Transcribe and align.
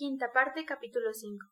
Quinta 0.00 0.32
parte, 0.32 0.64
capítulo 0.64 1.12
5. 1.12 1.46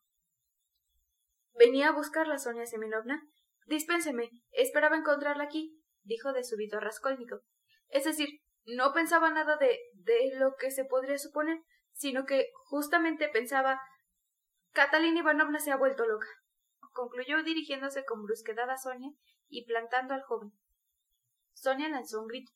Venía 1.53 1.89
a 1.89 1.91
buscarla, 1.91 2.39
Sonia 2.39 2.65
Semenovna. 2.65 3.21
Dispénseme, 3.67 4.31
esperaba 4.49 4.97
encontrarla 4.97 5.43
aquí, 5.43 5.79
dijo 6.01 6.33
de 6.33 6.43
súbito 6.43 6.79
Raskolnikov. 6.79 7.41
Es 7.89 8.05
decir, 8.05 8.41
no 8.65 8.91
pensaba 8.91 9.29
nada 9.29 9.57
de, 9.57 9.77
de 9.93 10.31
lo 10.39 10.55
que 10.55 10.71
se 10.71 10.83
podría 10.83 11.19
suponer, 11.19 11.59
sino 11.91 12.25
que 12.25 12.47
justamente 12.71 13.29
pensaba 13.29 13.79
Catalina 14.71 15.19
Ivanovna 15.19 15.59
se 15.59 15.69
ha 15.69 15.77
vuelto 15.77 16.07
loca, 16.07 16.25
concluyó 16.91 17.43
dirigiéndose 17.43 18.03
con 18.03 18.23
brusquedad 18.23 18.71
a 18.71 18.77
Sonia 18.77 19.11
y 19.47 19.67
plantando 19.67 20.15
al 20.15 20.23
joven. 20.23 20.53
Sonia 21.53 21.87
lanzó 21.87 22.19
un 22.21 22.25
grito. 22.25 22.51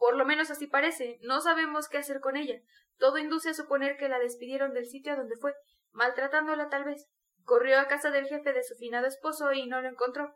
Por 0.00 0.16
lo 0.16 0.24
menos 0.24 0.50
así 0.50 0.66
parece. 0.66 1.18
No 1.20 1.42
sabemos 1.42 1.90
qué 1.90 1.98
hacer 1.98 2.20
con 2.20 2.38
ella. 2.38 2.58
Todo 2.96 3.18
induce 3.18 3.50
a 3.50 3.54
suponer 3.54 3.98
que 3.98 4.08
la 4.08 4.18
despidieron 4.18 4.72
del 4.72 4.86
sitio 4.86 5.12
a 5.12 5.16
donde 5.16 5.36
fue, 5.36 5.54
maltratándola 5.92 6.70
tal 6.70 6.84
vez. 6.84 7.06
Corrió 7.44 7.78
a 7.78 7.86
casa 7.86 8.10
del 8.10 8.26
jefe 8.26 8.54
de 8.54 8.64
su 8.64 8.74
finado 8.76 9.06
esposo 9.06 9.52
y 9.52 9.66
no 9.66 9.82
lo 9.82 9.88
encontró. 9.90 10.34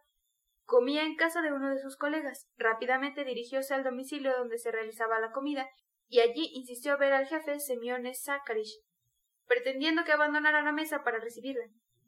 Comía 0.64 1.04
en 1.04 1.16
casa 1.16 1.40
de 1.40 1.50
uno 1.50 1.70
de 1.70 1.78
sus 1.78 1.96
colegas. 1.96 2.46
Rápidamente 2.58 3.24
dirigióse 3.24 3.72
al 3.72 3.84
domicilio 3.84 4.36
donde 4.36 4.58
se 4.58 4.70
realizaba 4.70 5.18
la 5.18 5.32
comida 5.32 5.66
y 6.08 6.20
allí 6.20 6.50
insistió 6.52 6.98
ver 6.98 7.14
al 7.14 7.26
jefe 7.26 7.58
Semiones 7.58 8.22
Zakharich, 8.22 8.82
pretendiendo 9.46 10.04
que 10.04 10.12
abandonara 10.12 10.60
la 10.60 10.72
mesa 10.72 11.02
para 11.04 11.20
recibirla. 11.20 11.64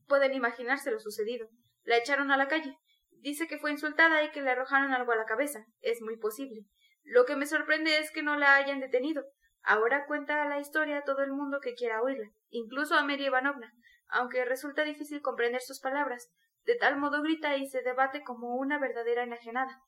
Pueden 0.06 0.34
imaginarse 0.34 0.90
lo 0.90 1.00
sucedido. 1.00 1.48
La 1.84 1.96
echaron 1.96 2.30
a 2.30 2.36
la 2.36 2.48
calle. 2.48 2.76
Dice 3.12 3.48
que 3.48 3.58
fue 3.58 3.70
insultada 3.70 4.22
y 4.24 4.30
que 4.30 4.42
le 4.42 4.50
arrojaron 4.50 4.92
algo 4.92 5.12
a 5.12 5.16
la 5.16 5.24
cabeza. 5.24 5.64
Es 5.80 6.02
muy 6.02 6.18
posible. 6.18 6.66
Lo 7.06 7.24
que 7.24 7.36
me 7.36 7.46
sorprende 7.46 7.98
es 7.98 8.10
que 8.10 8.24
no 8.24 8.36
la 8.36 8.56
hayan 8.56 8.80
detenido. 8.80 9.24
Ahora 9.62 10.06
cuenta 10.06 10.44
la 10.46 10.58
historia 10.58 10.98
a 10.98 11.04
todo 11.04 11.22
el 11.22 11.32
mundo 11.32 11.60
que 11.60 11.74
quiera 11.74 12.02
oírla, 12.02 12.32
incluso 12.50 12.96
a 12.96 13.04
Mary 13.04 13.26
Ivanovna, 13.26 13.72
aunque 14.08 14.44
resulta 14.44 14.82
difícil 14.82 15.22
comprender 15.22 15.60
sus 15.60 15.80
palabras. 15.80 16.28
De 16.64 16.74
tal 16.74 16.96
modo 16.96 17.22
grita 17.22 17.56
y 17.56 17.68
se 17.68 17.82
debate 17.82 18.24
como 18.24 18.56
una 18.56 18.80
verdadera 18.80 19.22
enajenada. 19.22 19.80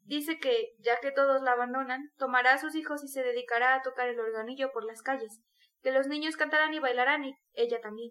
Dice 0.00 0.40
que, 0.40 0.74
ya 0.80 0.98
que 0.98 1.12
todos 1.12 1.40
la 1.42 1.52
abandonan, 1.52 2.10
tomará 2.16 2.54
a 2.54 2.58
sus 2.58 2.74
hijos 2.74 3.04
y 3.04 3.08
se 3.08 3.22
dedicará 3.22 3.76
a 3.76 3.82
tocar 3.82 4.08
el 4.08 4.18
organillo 4.18 4.72
por 4.72 4.84
las 4.84 5.02
calles, 5.02 5.40
que 5.82 5.92
los 5.92 6.08
niños 6.08 6.36
cantarán 6.36 6.74
y 6.74 6.80
bailarán 6.80 7.24
y 7.24 7.36
ella 7.52 7.80
también, 7.80 8.10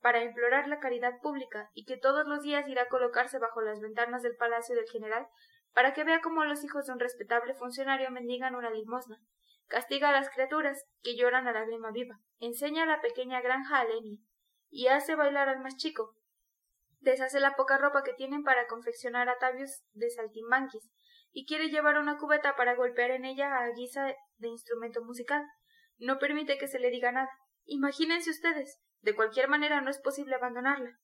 para 0.00 0.22
implorar 0.22 0.68
la 0.68 0.78
caridad 0.78 1.20
pública, 1.22 1.70
y 1.72 1.86
que 1.86 1.96
todos 1.96 2.26
los 2.26 2.42
días 2.42 2.68
irá 2.68 2.82
a 2.82 2.88
colocarse 2.88 3.38
bajo 3.38 3.62
las 3.62 3.80
ventanas 3.80 4.22
del 4.22 4.36
palacio 4.36 4.76
del 4.76 4.88
general 4.90 5.26
para 5.74 5.92
que 5.92 6.04
vea 6.04 6.20
cómo 6.22 6.44
los 6.44 6.64
hijos 6.64 6.86
de 6.86 6.92
un 6.92 7.00
respetable 7.00 7.54
funcionario 7.54 8.10
mendigan 8.10 8.54
una 8.54 8.70
limosna, 8.70 9.18
Castiga 9.66 10.10
a 10.10 10.12
las 10.12 10.30
criaturas 10.30 10.84
que 11.02 11.16
lloran 11.16 11.48
a 11.48 11.52
lágrima 11.52 11.90
viva. 11.90 12.20
Enseña 12.38 12.86
la 12.86 13.00
pequeña 13.00 13.40
granja 13.40 13.80
a 13.80 13.84
Lenny 13.84 14.22
y 14.70 14.88
hace 14.88 15.14
bailar 15.14 15.48
al 15.48 15.60
más 15.60 15.76
chico. 15.76 16.16
Deshace 17.00 17.40
la 17.40 17.54
poca 17.56 17.78
ropa 17.78 18.02
que 18.02 18.12
tienen 18.12 18.42
para 18.42 18.66
confeccionar 18.66 19.28
atavios 19.28 19.82
de 19.92 20.10
saltimbanquis 20.10 20.90
y 21.32 21.46
quiere 21.46 21.68
llevar 21.68 21.98
una 21.98 22.18
cubeta 22.18 22.56
para 22.56 22.74
golpear 22.74 23.10
en 23.10 23.24
ella 23.24 23.58
a 23.58 23.70
guisa 23.70 24.14
de 24.36 24.48
instrumento 24.48 25.02
musical. 25.02 25.44
No 25.98 26.18
permite 26.18 26.58
que 26.58 26.68
se 26.68 26.78
le 26.78 26.90
diga 26.90 27.12
nada. 27.12 27.30
Imagínense 27.64 28.30
ustedes. 28.30 28.80
De 29.00 29.14
cualquier 29.14 29.48
manera 29.48 29.80
no 29.80 29.90
es 29.90 29.98
posible 29.98 30.34
abandonarla. 30.34 30.98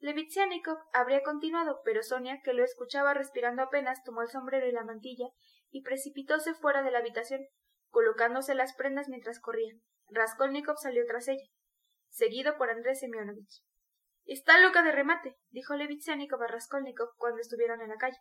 Levitsianikov 0.00 0.78
habría 0.94 1.22
continuado, 1.22 1.82
pero 1.84 2.02
Sonia, 2.02 2.40
que 2.42 2.54
lo 2.54 2.64
escuchaba 2.64 3.12
respirando 3.12 3.62
apenas, 3.62 4.02
tomó 4.02 4.22
el 4.22 4.28
sombrero 4.28 4.66
y 4.66 4.72
la 4.72 4.84
mantilla 4.84 5.28
y 5.70 5.82
precipitóse 5.82 6.54
fuera 6.54 6.82
de 6.82 6.90
la 6.90 6.98
habitación, 6.98 7.46
colocándose 7.90 8.54
las 8.54 8.74
prendas 8.74 9.08
mientras 9.08 9.40
corría. 9.40 9.74
Raskolnikov 10.08 10.78
salió 10.78 11.04
tras 11.06 11.28
ella, 11.28 11.44
seguido 12.08 12.56
por 12.56 12.70
Andrés 12.70 13.00
Semyonovich. 13.00 13.62
Está 14.24 14.58
loca 14.60 14.82
de 14.82 14.92
remate, 14.92 15.36
dijo 15.50 15.74
Levitsianikov 15.74 16.42
a 16.42 16.46
Raskolnikov 16.46 17.10
cuando 17.16 17.40
estuvieron 17.40 17.82
en 17.82 17.90
la 17.90 17.96
calle. 17.96 18.18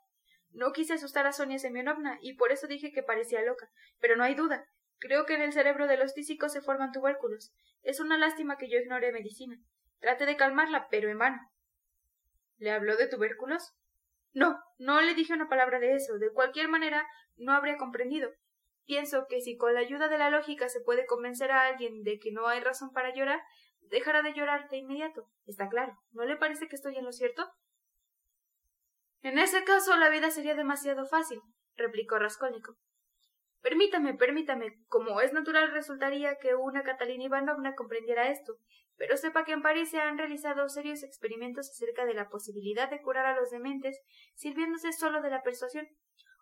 No 0.52 0.74
quise 0.74 0.96
asustar 0.96 1.28
a 1.28 1.32
Sonia 1.32 1.60
Semyonovna 1.60 2.18
y 2.22 2.36
por 2.36 2.52
eso 2.52 2.68
dije 2.68 2.92
que 2.92 3.04
parecía 3.04 3.42
loca, 3.42 3.70
pero 4.00 4.18
no 4.18 4.24
hay 4.24 4.36
duda. 4.36 4.66
Creo 4.98 5.26
que 5.26 5.36
en 5.36 5.44
el 5.44 5.54
cerebro 5.54 5.88
de 5.88 5.98
los 5.98 6.14
tísicos 6.14 6.52
se 6.52 6.62
forman 6.62 6.92
tubérculos. 6.92 7.54
Es 7.84 8.02
una 8.02 8.18
lástima 8.18 8.58
que 8.58 8.70
yo 8.70 8.80
ignore 8.80 9.14
medicina. 9.14 9.56
Trate 10.00 10.26
de 10.26 10.36
calmarla, 10.36 10.88
pero 10.90 11.10
en 11.10 11.20
vano. 11.20 11.40
¿Le 12.60 12.72
habló 12.72 12.96
de 12.98 13.08
tubérculos? 13.08 13.74
No, 14.34 14.60
no 14.78 15.02
le 15.02 15.16
dije 15.16 15.34
una 15.34 15.50
palabra 15.50 15.80
de 15.80 15.96
eso. 15.96 16.18
De 16.20 16.32
cualquier 16.32 16.68
manera, 16.68 17.08
no 17.38 17.54
habría 17.54 17.78
comprendido. 17.78 18.30
Pienso 18.86 19.26
que 19.28 19.42
si 19.42 19.58
con 19.58 19.74
la 19.74 19.80
ayuda 19.80 20.08
de 20.08 20.18
la 20.18 20.30
lógica 20.30 20.70
se 20.70 20.82
puede 20.82 21.06
convencer 21.06 21.52
a 21.52 21.68
alguien 21.68 22.04
de 22.04 22.20
que 22.20 22.32
no 22.32 22.48
hay 22.48 22.60
razón 22.60 22.92
para 22.92 23.14
llorar, 23.14 23.42
dejará 23.82 24.22
de 24.22 24.34
llorar 24.34 24.70
de 24.70 24.78
inmediato. 24.78 25.26
Está 25.46 25.70
claro. 25.70 25.98
¿No 26.12 26.26
le 26.26 26.38
parece 26.38 26.68
que 26.68 26.76
estoy 26.76 26.98
en 26.98 27.06
lo 27.06 27.12
cierto? 27.12 27.50
En 29.22 29.38
ese 29.38 29.64
caso 29.64 29.96
la 29.98 30.10
vida 30.10 30.32
sería 30.32 30.56
demasiado 30.56 31.06
fácil, 31.06 31.42
replicó 31.76 32.20
Raskolnikov. 32.20 32.76
Permítame, 33.62 34.14
permítame. 34.14 34.80
Como 34.88 35.20
es 35.22 35.34
natural, 35.34 35.72
resultaría 35.72 36.38
que 36.38 36.56
una 36.56 36.84
Catalina 36.84 37.26
Ivanovna 37.26 37.76
comprendiera 37.76 38.30
esto, 38.30 38.56
pero 38.96 39.18
sepa 39.18 39.44
que 39.44 39.52
en 39.52 39.62
París 39.62 39.90
se 39.90 40.00
han 40.00 40.18
realizado 40.18 40.68
serios 40.70 41.04
experimentos 41.04 41.70
acerca 41.70 42.06
de 42.06 42.14
la 42.14 42.30
posibilidad 42.30 42.90
de 42.90 43.02
curar 43.02 43.26
a 43.26 43.40
los 43.40 43.50
dementes 43.50 44.00
sirviéndose 44.36 44.94
solo 44.94 45.22
de 45.22 45.30
la 45.30 45.44
persuasión. 45.44 45.88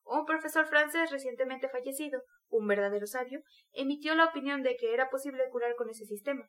Un 0.06 0.26
profesor 0.26 0.68
francés 0.68 1.12
recientemente 1.12 1.70
fallecido, 1.70 2.24
un 2.50 2.68
verdadero 2.68 3.08
sabio, 3.08 3.42
emitió 3.74 4.16
la 4.16 4.26
opinión 4.26 4.64
de 4.64 4.78
que 4.78 4.94
era 4.94 5.10
posible 5.10 5.44
curar 5.52 5.76
con 5.76 5.90
ese 5.90 6.06
sistema. 6.06 6.48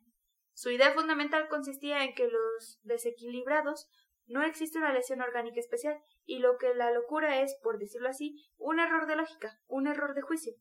Su 0.52 0.70
idea 0.70 0.92
fundamental 0.92 1.48
consistía 1.48 2.04
en 2.04 2.14
que 2.14 2.28
los 2.28 2.78
desequilibrados 2.82 3.88
no 4.28 4.42
existe 4.42 4.78
una 4.78 4.92
lesión 4.92 5.20
orgánica 5.20 5.58
especial, 5.58 5.98
y 6.24 6.38
lo 6.38 6.58
que 6.58 6.74
la 6.74 6.90
locura 6.90 7.40
es, 7.40 7.58
por 7.62 7.78
decirlo 7.78 8.08
así, 8.08 8.46
un 8.58 8.78
error 8.78 9.06
de 9.06 9.16
lógica, 9.16 9.58
un 9.66 9.86
error 9.86 10.14
de 10.14 10.22
juicio. 10.22 10.52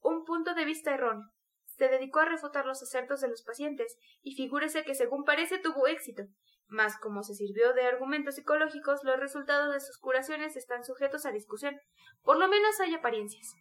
Un 0.00 0.24
punto 0.24 0.54
de 0.54 0.64
vista 0.64 0.94
erróneo, 0.94 1.28
se 1.64 1.88
dedicó 1.88 2.20
a 2.20 2.26
refutar 2.26 2.66
los 2.66 2.82
acertos 2.82 3.20
de 3.20 3.28
los 3.28 3.42
pacientes, 3.42 3.96
y 4.20 4.34
figúrese 4.34 4.84
que 4.84 4.94
según 4.94 5.24
parece 5.24 5.58
tuvo 5.58 5.86
éxito. 5.86 6.24
Mas 6.68 6.98
como 6.98 7.22
se 7.22 7.34
sirvió 7.34 7.72
de 7.72 7.86
argumentos 7.86 8.36
psicológicos, 8.36 9.02
los 9.04 9.18
resultados 9.18 9.72
de 9.72 9.80
sus 9.80 9.98
curaciones 9.98 10.56
están 10.56 10.84
sujetos 10.84 11.26
a 11.26 11.32
discusión. 11.32 11.78
Por 12.22 12.38
lo 12.38 12.48
menos 12.48 12.78
hay 12.80 12.94
apariencias. 12.94 13.54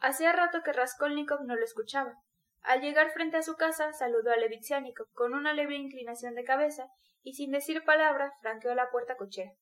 Hacía 0.00 0.32
rato 0.32 0.62
que 0.64 0.72
Raskolnikov 0.72 1.44
no 1.44 1.56
lo 1.56 1.64
escuchaba. 1.64 2.14
Al 2.62 2.80
llegar 2.80 3.10
frente 3.12 3.36
a 3.36 3.42
su 3.42 3.56
casa, 3.56 3.92
saludó 3.92 4.30
a 4.30 4.36
Levitsianikov 4.36 5.10
con 5.12 5.34
una 5.34 5.52
leve 5.54 5.76
inclinación 5.76 6.34
de 6.34 6.44
cabeza 6.44 6.88
y 7.22 7.34
sin 7.34 7.50
decir 7.50 7.84
palabra 7.84 8.32
franqueó 8.40 8.74
la 8.74 8.90
puerta 8.90 9.16
cochera. 9.16 9.52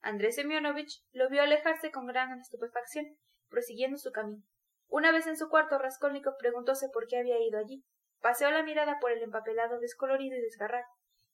Andrés 0.00 0.36
Semyonovich 0.36 1.02
lo 1.12 1.28
vio 1.28 1.42
alejarse 1.42 1.90
con 1.90 2.06
gran 2.06 2.38
estupefacción, 2.38 3.06
prosiguiendo 3.48 3.98
su 3.98 4.12
camino. 4.12 4.42
Una 4.88 5.12
vez 5.12 5.26
en 5.26 5.36
su 5.36 5.48
cuarto, 5.48 5.78
Raskolnikov 5.78 6.36
preguntóse 6.38 6.88
por 6.92 7.06
qué 7.06 7.18
había 7.18 7.40
ido 7.40 7.58
allí. 7.58 7.84
Paseó 8.20 8.50
la 8.50 8.62
mirada 8.62 8.98
por 9.00 9.10
el 9.10 9.22
empapelado 9.22 9.78
descolorido 9.80 10.36
y 10.36 10.40
desgarrado. 10.40 10.86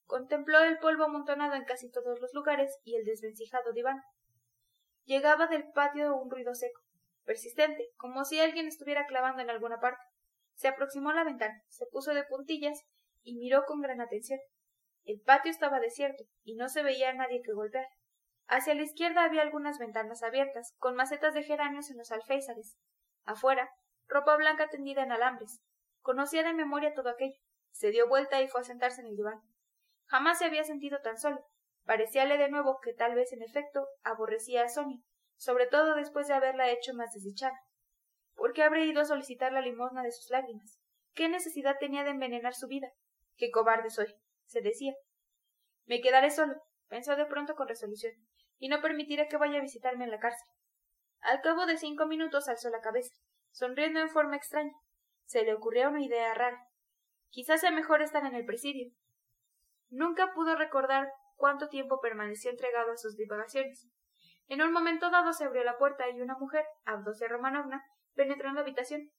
Contempló 0.05 0.59
el 0.59 0.79
polvo 0.79 1.05
amontonado 1.05 1.53
en 1.53 1.63
casi 1.63 1.89
todos 1.89 2.19
los 2.19 2.33
lugares 2.33 2.79
y 2.83 2.95
el 2.95 3.05
desvencijado 3.05 3.71
diván. 3.71 4.01
Llegaba 5.05 5.47
del 5.47 5.71
patio 5.71 6.15
un 6.15 6.29
ruido 6.29 6.53
seco, 6.55 6.81
persistente, 7.25 7.89
como 7.95 8.25
si 8.25 8.39
alguien 8.39 8.67
estuviera 8.67 9.05
clavando 9.05 9.41
en 9.41 9.49
alguna 9.49 9.79
parte. 9.79 10.02
Se 10.55 10.67
aproximó 10.67 11.09
a 11.09 11.15
la 11.15 11.23
ventana, 11.23 11.63
se 11.67 11.85
puso 11.87 12.13
de 12.13 12.23
puntillas 12.23 12.79
y 13.21 13.35
miró 13.35 13.65
con 13.65 13.81
gran 13.81 14.01
atención. 14.01 14.39
El 15.03 15.21
patio 15.21 15.51
estaba 15.51 15.79
desierto 15.79 16.23
y 16.43 16.55
no 16.55 16.69
se 16.69 16.83
veía 16.83 17.09
a 17.09 17.13
nadie 17.13 17.41
que 17.41 17.53
golpear. 17.53 17.87
Hacia 18.47 18.75
la 18.75 18.83
izquierda 18.83 19.23
había 19.23 19.41
algunas 19.41 19.79
ventanas 19.79 20.23
abiertas, 20.23 20.73
con 20.77 20.95
macetas 20.95 21.33
de 21.33 21.43
geranios 21.43 21.89
en 21.89 21.97
los 21.97 22.11
alféizares, 22.11 22.77
Afuera, 23.25 23.69
ropa 24.07 24.35
blanca 24.35 24.67
tendida 24.69 25.01
en 25.03 25.11
alambres. 25.11 25.61
Conocía 26.01 26.43
de 26.43 26.53
memoria 26.53 26.93
todo 26.93 27.09
aquello. 27.09 27.39
Se 27.71 27.89
dio 27.89 28.07
vuelta 28.07 28.41
y 28.41 28.49
fue 28.49 28.61
a 28.61 28.65
sentarse 28.65 29.01
en 29.01 29.07
el 29.07 29.15
diván. 29.15 29.41
Jamás 30.05 30.39
se 30.39 30.45
había 30.45 30.63
sentido 30.63 30.99
tan 31.01 31.17
solo. 31.17 31.45
Parecíale 31.85 32.37
de 32.37 32.49
nuevo 32.49 32.79
que 32.81 32.93
tal 32.93 33.15
vez 33.15 33.31
en 33.31 33.41
efecto 33.41 33.87
aborrecía 34.03 34.63
a 34.63 34.69
Sonia, 34.69 34.99
sobre 35.37 35.67
todo 35.67 35.95
después 35.95 36.27
de 36.27 36.33
haberla 36.33 36.69
hecho 36.69 36.93
más 36.93 37.13
desdichada. 37.13 37.57
¿Por 38.35 38.53
qué 38.53 38.63
habría 38.63 38.85
ido 38.85 39.01
a 39.01 39.05
solicitar 39.05 39.51
la 39.51 39.61
limosna 39.61 40.03
de 40.03 40.11
sus 40.11 40.29
lágrimas? 40.29 40.79
¿Qué 41.13 41.29
necesidad 41.29 41.77
tenía 41.79 42.03
de 42.03 42.11
envenenar 42.11 42.53
su 42.53 42.67
vida? 42.67 42.91
Qué 43.37 43.51
cobarde 43.51 43.89
soy, 43.89 44.07
se 44.45 44.61
decía. 44.61 44.93
Me 45.85 46.01
quedaré 46.01 46.31
solo, 46.31 46.55
pensó 46.87 47.15
de 47.15 47.25
pronto 47.25 47.55
con 47.55 47.67
resolución, 47.67 48.13
y 48.57 48.69
no 48.69 48.81
permitiré 48.81 49.27
que 49.27 49.37
vaya 49.37 49.59
a 49.59 49.61
visitarme 49.61 50.05
en 50.05 50.11
la 50.11 50.19
cárcel. 50.19 50.47
Al 51.21 51.41
cabo 51.41 51.65
de 51.65 51.77
cinco 51.77 52.05
minutos 52.05 52.47
alzó 52.49 52.69
la 52.69 52.81
cabeza, 52.81 53.13
sonriendo 53.51 53.99
en 53.99 54.09
forma 54.09 54.35
extraña. 54.35 54.73
Se 55.25 55.43
le 55.43 55.53
ocurrió 55.53 55.89
una 55.89 56.03
idea 56.03 56.33
rara. 56.33 56.67
Quizás 57.29 57.61
sea 57.61 57.71
mejor 57.71 58.01
estar 58.01 58.25
en 58.25 58.35
el 58.35 58.45
presidio. 58.45 58.91
Nunca 59.89 60.33
pudo 60.33 60.55
recordar 60.55 61.11
cuánto 61.35 61.69
tiempo 61.69 61.99
permaneció 62.01 62.51
entregado 62.51 62.91
a 62.91 62.97
sus 62.97 63.15
divagaciones. 63.15 63.87
En 64.47 64.61
un 64.61 64.73
momento 64.73 65.09
dado 65.09 65.33
se 65.33 65.45
abrió 65.45 65.63
la 65.63 65.77
puerta 65.77 66.09
y 66.09 66.21
una 66.21 66.37
mujer, 66.37 66.65
Abdosia 66.85 67.27
Romanovna, 67.27 67.83
penetró 68.15 68.49
en 68.49 68.55
la 68.55 68.61
habitación. 68.61 69.11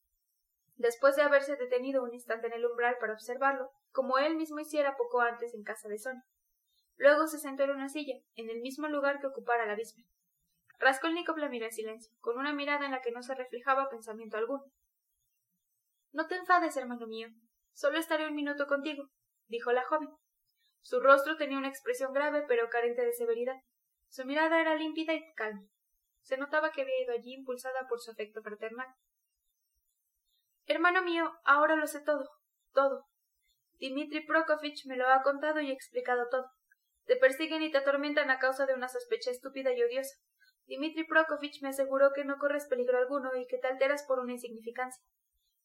después 0.77 1.15
de 1.15 1.23
haberse 1.23 1.55
detenido 1.55 2.03
un 2.03 2.13
instante 2.13 2.49
en 2.49 2.53
el 2.53 2.67
umbral 2.67 2.97
para 2.99 3.13
observarlo, 3.13 3.71
como 3.93 4.19
él 4.19 4.35
mismo 4.35 4.59
hiciera 4.59 4.97
poco 4.97 5.21
antes 5.21 5.55
en 5.55 5.63
casa 5.63 5.89
de 5.89 5.99
Sonia. 5.99 6.25
Luego 6.97 7.29
se 7.29 7.39
sentó 7.39 7.63
en 7.63 7.71
una 7.71 7.89
silla, 7.89 8.15
en 8.35 8.51
el 8.51 8.61
mismo 8.61 8.89
lugar 8.89 9.21
que 9.21 9.29
ocupara 9.29 9.67
la 9.67 9.77
víspera. 9.77 10.09
Raskolnikov 10.81 11.39
la 11.39 11.49
miró 11.49 11.67
en 11.67 11.73
silencio, 11.73 12.13
con 12.21 12.39
una 12.39 12.53
mirada 12.53 12.85
en 12.85 12.91
la 12.91 13.01
que 13.01 13.13
no 13.13 13.23
se 13.23 13.35
reflejaba 13.35 13.89
pensamiento 13.89 14.37
alguno. 14.37 14.65
No 16.13 16.27
te 16.27 16.37
enfades, 16.37 16.77
hermano 16.77 17.07
mío. 17.07 17.29
Solo 17.73 17.99
estaré 17.99 18.27
un 18.27 18.35
minuto 18.35 18.67
contigo, 18.67 19.11
dijo 19.49 19.73
la 19.73 19.85
joven. 19.85 20.11
Su 20.83 21.01
rostro 21.01 21.37
tenía 21.37 21.59
una 21.59 21.69
expresión 21.69 22.13
grave 22.13 22.45
pero 22.47 22.69
carente 22.69 23.05
de 23.05 23.13
severidad. 23.13 23.57
Su 24.09 24.25
mirada 24.25 24.61
era 24.61 24.77
límpida 24.77 25.15
y 25.15 25.35
calma. 25.35 25.67
Se 26.25 26.39
notaba 26.39 26.73
que 26.73 26.81
había 26.83 27.03
ido 27.03 27.13
allí 27.13 27.35
impulsada 27.35 27.87
por 27.87 28.01
su 28.01 28.11
afecto 28.11 28.43
fraternal. 28.43 28.89
Hermano 30.67 31.03
mío, 31.03 31.31
ahora 31.45 31.77
lo 31.77 31.87
sé 31.87 32.01
todo, 32.01 32.31
todo. 32.73 33.07
Dimitri 33.79 34.25
Prokofich 34.27 34.87
me 34.87 34.97
lo 34.97 35.07
ha 35.07 35.23
contado 35.23 35.61
y 35.61 35.71
explicado 35.71 36.29
todo. 36.31 36.51
Te 37.05 37.17
persiguen 37.17 37.63
y 37.63 37.71
te 37.71 37.77
atormentan 37.77 38.31
a 38.31 38.39
causa 38.39 38.65
de 38.65 38.73
una 38.73 38.89
sospecha 38.89 39.31
estúpida 39.31 39.75
y 39.75 39.83
odiosa. 39.83 40.17
Dimitri 40.65 41.05
Prokofich 41.05 41.61
me 41.61 41.69
aseguró 41.69 42.13
que 42.15 42.25
no 42.25 42.39
corres 42.39 42.67
peligro 42.69 42.97
alguno 42.97 43.37
y 43.37 43.47
que 43.47 43.59
te 43.59 43.67
alteras 43.67 44.05
por 44.05 44.19
una 44.19 44.33
insignificancia. 44.33 45.05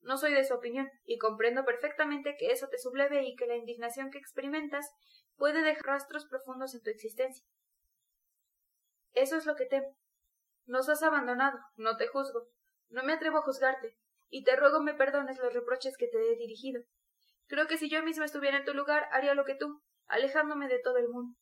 No 0.02 0.18
soy 0.18 0.34
de 0.34 0.44
su 0.44 0.54
opinión, 0.54 0.90
y 1.06 1.18
comprendo 1.18 1.64
perfectamente 1.64 2.36
que 2.38 2.52
eso 2.52 2.68
te 2.68 2.78
subleve 2.78 3.24
y 3.24 3.36
que 3.38 3.48
la 3.48 3.56
indignación 3.56 4.12
que 4.12 4.18
experimentas 4.18 4.86
puede 5.38 5.62
dejar 5.62 5.86
rastros 5.86 6.26
profundos 6.26 6.76
en 6.76 6.82
tu 6.82 6.90
existencia. 6.90 7.46
Eso 9.14 9.38
es 9.38 9.46
lo 9.46 9.56
que 9.56 9.66
temo. 9.66 9.96
Nos 10.69 10.88
has 10.88 11.01
abandonado, 11.01 11.57
no 11.77 11.98
te 11.98 12.06
juzgo, 12.06 12.48
no 12.89 13.01
me 13.01 13.13
atrevo 13.13 13.39
a 13.39 13.42
juzgarte, 13.42 13.98
y 14.30 14.44
te 14.44 14.56
ruego 14.56 14.81
me 14.81 14.94
perdones 14.94 15.39
los 15.39 15.51
reproches 15.51 15.98
que 15.98 16.07
te 16.07 16.19
he 16.19 16.36
dirigido. 16.36 16.83
Creo 17.48 17.66
que 17.66 17.80
si 17.80 17.89
yo 17.89 18.04
misma 18.04 18.25
estuviera 18.25 18.60
en 18.60 18.66
tu 18.66 18.75
lugar 18.75 19.10
haría 19.12 19.33
lo 19.33 19.45
que 19.45 19.56
tú, 19.56 19.81
alejándome 20.06 20.68
de 20.68 20.77
todo 20.77 20.98
el 20.98 21.10
mundo. 21.10 21.36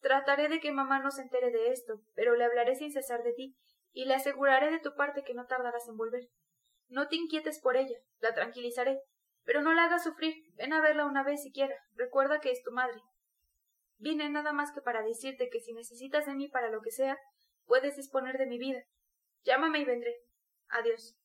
Trataré 0.00 0.48
de 0.48 0.60
que 0.60 0.72
mamá 0.72 1.00
no 1.00 1.10
se 1.10 1.20
entere 1.20 1.50
de 1.50 1.72
esto, 1.72 2.00
pero 2.14 2.36
le 2.36 2.44
hablaré 2.44 2.74
sin 2.74 2.90
cesar 2.90 3.22
de 3.22 3.34
ti, 3.34 3.54
y 3.92 4.06
le 4.06 4.14
aseguraré 4.14 4.70
de 4.70 4.80
tu 4.80 4.94
parte 4.94 5.22
que 5.22 5.34
no 5.34 5.44
tardarás 5.44 5.86
en 5.86 5.98
volver. 5.98 6.22
No 6.88 7.06
te 7.08 7.16
inquietes 7.16 7.60
por 7.60 7.76
ella, 7.76 7.98
la 8.20 8.32
tranquilizaré, 8.32 8.98
pero 9.44 9.60
no 9.60 9.74
la 9.74 9.84
hagas 9.84 10.04
sufrir. 10.04 10.36
Ven 10.54 10.72
a 10.72 10.80
verla 10.80 11.04
una 11.04 11.22
vez 11.22 11.42
siquiera. 11.42 11.76
Recuerda 11.96 12.40
que 12.40 12.50
es 12.50 12.62
tu 12.62 12.72
madre. 12.72 12.98
Vine 13.98 14.30
nada 14.30 14.54
más 14.54 14.72
que 14.72 14.80
para 14.80 15.02
decirte 15.02 15.50
que 15.50 15.60
si 15.60 15.74
necesitas 15.74 16.24
de 16.24 16.34
mí 16.34 16.48
para 16.48 16.70
lo 16.70 16.80
que 16.80 16.90
sea, 16.90 17.18
puedes 17.70 17.94
disponer 17.94 18.36
de 18.36 18.46
mi 18.46 18.58
vida. 18.58 18.82
Llámame 19.44 19.78
y 19.78 19.84
vendré. 19.84 20.12
Adiós. 20.70 21.16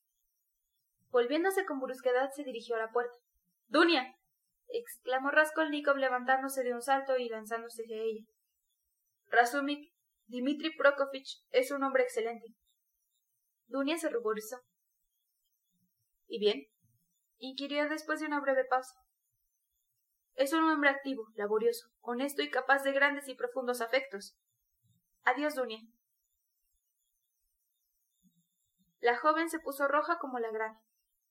Volviéndose 1.10 1.66
con 1.66 1.80
brusquedad 1.80 2.30
se 2.36 2.44
dirigió 2.44 2.76
a 2.76 2.80
la 2.80 2.92
puerta. 2.92 3.18
Dunia. 3.66 4.16
exclamó 4.68 5.32
Raskolnikov 5.32 5.98
levantándose 5.98 6.64
de 6.64 6.76
un 6.76 6.84
salto 6.84 7.18
y 7.18 7.30
lanzándose 7.30 7.82
hacia 7.82 7.98
ella. 7.98 8.26
Razumik, 9.26 9.92
Dmitri 10.28 10.76
Prokofich 10.78 11.44
es 11.50 11.72
un 11.72 11.82
hombre 11.82 12.04
excelente. 12.04 12.46
Dunia 13.66 13.98
se 13.98 14.10
ruborizó. 14.10 14.58
¿Y 16.28 16.38
bien? 16.38 16.68
inquirió 17.40 17.90
después 17.90 18.20
de 18.20 18.28
una 18.28 18.40
breve 18.40 18.66
pausa. 18.66 18.94
Es 20.36 20.54
un 20.54 20.64
hombre 20.64 20.92
activo, 20.92 21.24
laborioso, 21.34 21.88
honesto 22.02 22.44
y 22.44 22.52
capaz 22.52 22.84
de 22.84 22.92
grandes 22.92 23.28
y 23.30 23.34
profundos 23.34 23.82
afectos. 23.82 24.38
Adiós, 25.24 25.56
Dunia. 25.56 25.80
La 29.06 29.16
joven 29.16 29.52
se 29.52 29.60
puso 29.60 29.88
roja 29.88 30.18
como 30.18 30.40
la 30.40 30.50
grana, 30.50 30.82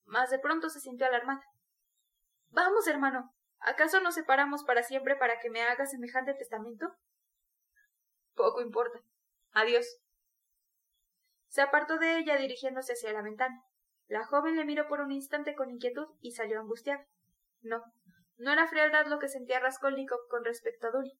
mas 0.05 0.31
de 0.31 0.39
pronto 0.39 0.71
se 0.71 0.79
sintió 0.79 1.09
alarmada. 1.09 1.43
Vamos, 2.51 2.87
hermano. 2.87 3.35
¿Acaso 3.59 4.01
nos 4.01 4.15
separamos 4.15 4.63
para 4.63 4.85
siempre 4.85 5.17
para 5.17 5.41
que 5.41 5.51
me 5.51 5.61
haga 5.61 5.85
semejante 5.85 6.35
testamento? 6.35 6.95
Poco 8.37 8.61
importa. 8.61 9.01
Adiós. 9.51 9.89
Se 11.49 11.63
apartó 11.63 11.99
de 11.99 12.19
ella 12.19 12.37
dirigiéndose 12.37 12.93
hacia 12.93 13.13
la 13.13 13.23
ventana. 13.23 13.65
La 14.07 14.25
joven 14.25 14.55
le 14.55 14.65
miró 14.65 14.87
por 14.87 15.01
un 15.01 15.11
instante 15.11 15.57
con 15.57 15.69
inquietud 15.69 16.07
y 16.21 16.31
salió 16.31 16.61
angustiada. 16.61 17.05
No, 17.61 17.83
no 18.37 18.53
era 18.53 18.69
frialdad 18.69 19.07
lo 19.07 19.19
que 19.19 19.27
sentía 19.27 19.59
Raskolnikov 19.59 20.29
con 20.29 20.45
respecto 20.45 20.87
a 20.87 20.91
Dunia. 20.93 21.17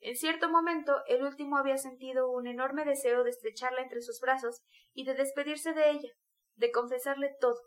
En 0.00 0.16
cierto 0.16 0.48
momento 0.48 1.02
el 1.06 1.22
último 1.22 1.56
había 1.56 1.78
sentido 1.78 2.30
un 2.30 2.46
enorme 2.46 2.84
deseo 2.84 3.24
de 3.24 3.30
estrecharla 3.30 3.82
entre 3.82 4.02
sus 4.02 4.20
brazos 4.20 4.62
y 4.92 5.04
de 5.04 5.14
despedirse 5.14 5.72
de 5.72 5.90
ella, 5.90 6.10
de 6.56 6.70
confesarle 6.70 7.34
todo, 7.40 7.60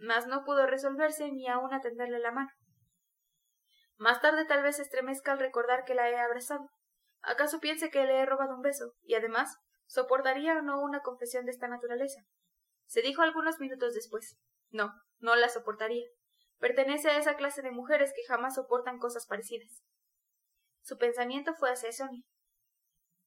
mas 0.00 0.26
no 0.26 0.44
pudo 0.44 0.66
resolverse 0.66 1.30
ni 1.30 1.48
aun 1.48 1.72
atenderle 1.72 2.18
la 2.18 2.32
mano. 2.32 2.50
Más 3.96 4.20
tarde 4.20 4.44
tal 4.44 4.62
vez 4.62 4.78
estremezca 4.78 5.32
al 5.32 5.40
recordar 5.40 5.84
que 5.84 5.94
la 5.94 6.08
he 6.08 6.16
abrazado. 6.16 6.70
¿Acaso 7.20 7.58
piense 7.58 7.90
que 7.90 8.04
le 8.04 8.20
he 8.20 8.26
robado 8.26 8.54
un 8.54 8.62
beso? 8.62 8.94
Y 9.02 9.14
además, 9.14 9.56
¿soportaría 9.86 10.56
o 10.56 10.62
no 10.62 10.80
una 10.80 11.00
confesión 11.00 11.44
de 11.44 11.50
esta 11.50 11.66
naturaleza? 11.66 12.20
Se 12.86 13.02
dijo 13.02 13.22
algunos 13.22 13.58
minutos 13.58 13.94
después. 13.94 14.36
No, 14.70 14.92
no 15.18 15.34
la 15.34 15.48
soportaría. 15.48 16.06
Pertenece 16.58 17.10
a 17.10 17.18
esa 17.18 17.36
clase 17.36 17.60
de 17.62 17.70
mujeres 17.70 18.12
que 18.14 18.24
jamás 18.26 18.54
soportan 18.54 18.98
cosas 18.98 19.26
parecidas. 19.26 19.82
Su 20.88 20.96
pensamiento 20.96 21.52
fue 21.52 21.70
hacia 21.70 21.92
Sonia. 21.92 22.24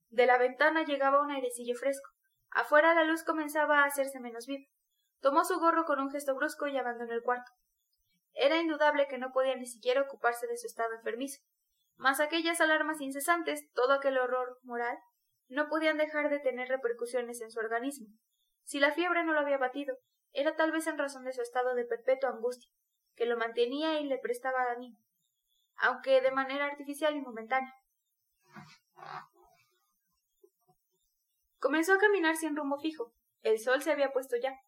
De 0.10 0.26
la 0.26 0.40
ventana 0.40 0.84
llegaba 0.84 1.22
un 1.22 1.30
airecillo 1.30 1.76
fresco. 1.76 2.10
Afuera 2.50 2.96
la 2.96 3.04
luz 3.04 3.24
comenzaba 3.24 3.84
a 3.84 3.86
hacerse 3.86 4.20
menos 4.20 4.48
viva. 4.48 4.66
Tomó 5.20 5.46
su 5.46 5.60
gorro 5.60 5.86
con 5.86 6.00
un 6.00 6.10
gesto 6.10 6.34
brusco 6.34 6.66
y 6.66 6.76
abandonó 6.76 7.14
el 7.14 7.22
cuarto. 7.22 7.52
Era 8.34 8.58
indudable 8.58 9.08
que 9.08 9.20
no 9.20 9.32
podía 9.32 9.56
ni 9.58 9.68
siquiera 9.68 10.02
ocuparse 10.02 10.48
de 10.48 10.58
su 10.58 10.66
estado 10.66 10.96
enfermizo. 10.96 11.40
Mas 11.98 12.20
aquellas 12.20 12.60
alarmas 12.62 13.00
incesantes, 13.00 13.72
todo 13.74 13.94
aquel 13.94 14.18
horror 14.18 14.58
moral, 14.64 14.98
no 15.48 15.70
podían 15.70 15.98
dejar 15.98 16.32
de 16.32 16.40
tener 16.40 16.68
repercusiones 16.68 17.42
en 17.42 17.52
su 17.52 17.60
organismo. 17.60 18.08
Si 18.64 18.80
la 18.80 18.92
fiebre 18.92 19.24
no 19.24 19.34
lo 19.34 19.40
había 19.40 19.60
batido, 19.60 20.00
era 20.32 20.56
tal 20.56 20.72
vez 20.72 20.88
en 20.88 20.98
razón 20.98 21.26
de 21.26 21.34
su 21.34 21.44
estado 21.44 21.76
de 21.76 21.86
perpetua 21.86 22.32
angustia, 22.32 22.72
que 23.16 23.28
lo 23.28 23.38
mantenía 23.38 24.00
y 24.00 24.08
le 24.08 24.18
prestaba 24.18 24.72
ánimo, 24.72 24.98
aunque 25.82 26.22
de 26.22 26.32
manera 26.32 26.66
artificial 26.66 27.16
y 27.16 27.22
momentánea. 27.22 27.74
Comenzó 31.60 31.94
a 31.94 31.98
caminar 31.98 32.36
sin 32.38 32.56
rumbo 32.56 32.80
fijo. 32.80 33.14
El 33.42 33.60
sol 33.60 33.82
se 33.82 33.92
había 33.92 34.14
puesto 34.14 34.36
ya. 34.42 34.60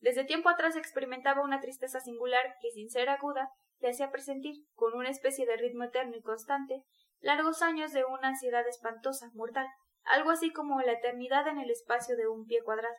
Desde 0.00 0.24
tiempo 0.24 0.48
atrás 0.48 0.76
experimentaba 0.76 1.42
una 1.42 1.60
tristeza 1.60 2.00
singular 2.00 2.56
que, 2.60 2.70
sin 2.70 2.90
ser 2.90 3.08
aguda, 3.08 3.50
le 3.80 3.90
hacía 3.90 4.10
presentir, 4.10 4.66
con 4.74 4.94
una 4.94 5.10
especie 5.10 5.46
de 5.46 5.56
ritmo 5.56 5.84
eterno 5.84 6.16
y 6.16 6.22
constante, 6.22 6.84
largos 7.20 7.62
años 7.62 7.92
de 7.92 8.04
una 8.04 8.28
ansiedad 8.28 8.66
espantosa, 8.66 9.30
mortal, 9.34 9.66
algo 10.04 10.30
así 10.30 10.52
como 10.52 10.80
la 10.80 10.92
eternidad 10.92 11.46
en 11.48 11.58
el 11.58 11.70
espacio 11.70 12.16
de 12.16 12.28
un 12.28 12.46
pie 12.46 12.62
cuadrado. 12.62 12.94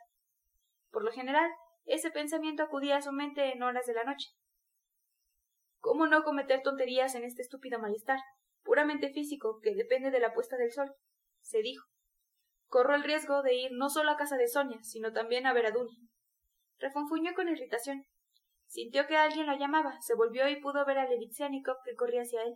Por 0.90 1.04
lo 1.04 1.12
general, 1.12 1.50
ese 1.84 2.10
pensamiento 2.10 2.62
acudía 2.62 2.96
a 2.96 3.02
su 3.02 3.12
mente 3.12 3.52
en 3.52 3.62
horas 3.62 3.86
de 3.86 3.94
la 3.94 4.04
noche. 4.04 4.28
¿Cómo 5.82 6.06
no 6.06 6.22
cometer 6.22 6.62
tonterías 6.62 7.16
en 7.16 7.24
este 7.24 7.42
estúpido 7.42 7.80
malestar, 7.80 8.20
puramente 8.62 9.12
físico, 9.12 9.58
que 9.60 9.74
depende 9.74 10.12
de 10.12 10.20
la 10.20 10.32
puesta 10.32 10.56
del 10.56 10.70
sol? 10.70 10.94
se 11.40 11.60
dijo. 11.60 11.88
Corro 12.68 12.94
el 12.94 13.02
riesgo 13.02 13.42
de 13.42 13.54
ir 13.54 13.72
no 13.72 13.90
solo 13.90 14.12
a 14.12 14.16
casa 14.16 14.36
de 14.36 14.46
Sonia, 14.46 14.78
sino 14.82 15.12
también 15.12 15.44
a 15.44 15.52
ver 15.52 15.66
a 15.66 15.72
Dunia. 15.72 15.98
Refunfuñó 16.78 17.34
con 17.34 17.48
irritación. 17.48 18.06
Sintió 18.68 19.08
que 19.08 19.16
alguien 19.16 19.46
lo 19.48 19.58
llamaba, 19.58 20.00
se 20.02 20.14
volvió 20.14 20.48
y 20.48 20.60
pudo 20.60 20.86
ver 20.86 20.98
a 20.98 21.08
Levitsianikov 21.08 21.78
que 21.84 21.96
corría 21.96 22.22
hacia 22.22 22.44
él. 22.44 22.54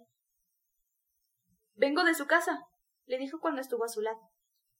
Vengo 1.74 2.04
de 2.04 2.14
su 2.14 2.28
casa, 2.28 2.60
le 3.06 3.18
dijo 3.18 3.40
cuando 3.40 3.60
estuvo 3.60 3.82
a 3.82 3.88
su 3.88 4.02
lado. 4.02 4.20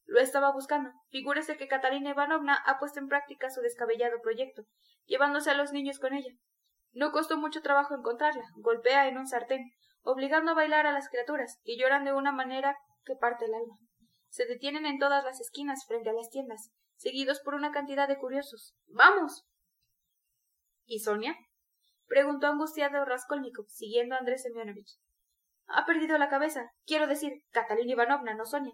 Lo 0.05 0.21
estaba 0.21 0.53
buscando. 0.53 0.93
Figúrese 1.09 1.57
que 1.57 1.67
Catalina 1.67 2.11
Ivanovna 2.11 2.55
ha 2.65 2.79
puesto 2.79 3.01
en 3.01 3.09
práctica 3.09 3.51
su 3.51 3.61
descabellado 3.61 4.21
proyecto, 4.23 4.63
llevándose 5.05 5.51
a 5.51 5.57
los 5.57 5.73
niños 5.73 5.99
con 5.99 6.15
ella. 6.15 6.31
No 6.97 7.13
costó 7.13 7.37
mucho 7.37 7.61
trabajo 7.61 7.95
encontrarla. 7.95 8.49
Golpea 8.55 9.07
en 9.07 9.19
un 9.19 9.27
sartén, 9.27 9.71
obligando 10.01 10.53
a 10.53 10.55
bailar 10.55 10.87
a 10.87 10.93
las 10.93 11.11
criaturas, 11.11 11.61
que 11.63 11.77
lloran 11.77 12.05
de 12.05 12.15
una 12.15 12.33
manera 12.33 12.75
que 13.05 13.15
parte 13.15 13.45
el 13.45 13.53
alma. 13.53 13.77
Se 14.31 14.47
detienen 14.47 14.87
en 14.87 14.99
todas 14.99 15.23
las 15.23 15.39
esquinas 15.39 15.85
frente 15.87 16.09
a 16.09 16.15
las 16.15 16.31
tiendas, 16.31 16.71
seguidos 16.97 17.41
por 17.41 17.55
una 17.55 17.71
cantidad 17.71 18.09
de 18.09 18.17
curiosos. 18.17 18.75
¡Vamos! 18.87 19.45
¿Y 20.87 21.01
Sonia? 21.01 21.37
preguntó 22.07 22.47
angustiado 22.47 23.05
Raskolnikov, 23.05 23.67
siguiendo 23.69 24.15
a 24.15 24.19
Andrés 24.19 24.45
Semyonovich. 24.45 24.97
Ha 25.67 25.85
perdido 25.85 26.17
la 26.17 26.31
cabeza. 26.31 26.71
Quiero 26.87 27.07
decir, 27.07 27.43
Catalina 27.51 27.93
Ivanovna, 27.93 28.35
no 28.35 28.47
Sonia. 28.47 28.73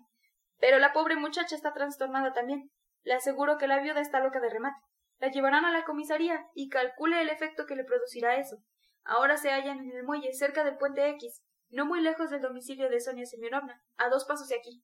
Pero 0.61 0.79
la 0.79 0.93
pobre 0.93 1.17
muchacha 1.17 1.57
está 1.57 1.73
trastornada 1.73 2.33
también. 2.33 2.71
Le 3.03 3.15
aseguro 3.15 3.59
que 3.59 3.67
la 3.67 3.81
viuda 3.81 4.01
está 4.01 4.21
loca 4.21 4.39
de 4.39 4.49
remate. 4.49 4.79
La 5.23 5.31
llevarán 5.31 5.65
a 5.65 5.71
la 5.71 5.85
comisaría 5.85 6.49
y 6.53 6.69
calcule 6.69 7.23
el 7.23 7.29
efecto 7.29 7.65
que 7.65 7.77
le 7.77 7.85
producirá 7.85 8.41
eso. 8.41 8.57
Ahora 9.05 9.37
se 9.37 9.53
hallan 9.53 9.79
en 9.79 9.97
el 9.97 10.03
muelle, 10.03 10.33
cerca 10.33 10.65
del 10.65 10.79
puente 10.79 11.09
X, 11.11 11.45
no 11.71 11.87
muy 11.87 12.01
lejos 12.01 12.29
del 12.31 12.41
domicilio 12.41 12.91
de 12.91 12.99
Sonia 12.99 13.25
Semyonovna, 13.25 13.85
a 13.99 14.09
dos 14.09 14.25
pasos 14.25 14.49
de 14.49 14.57
aquí. 14.57 14.83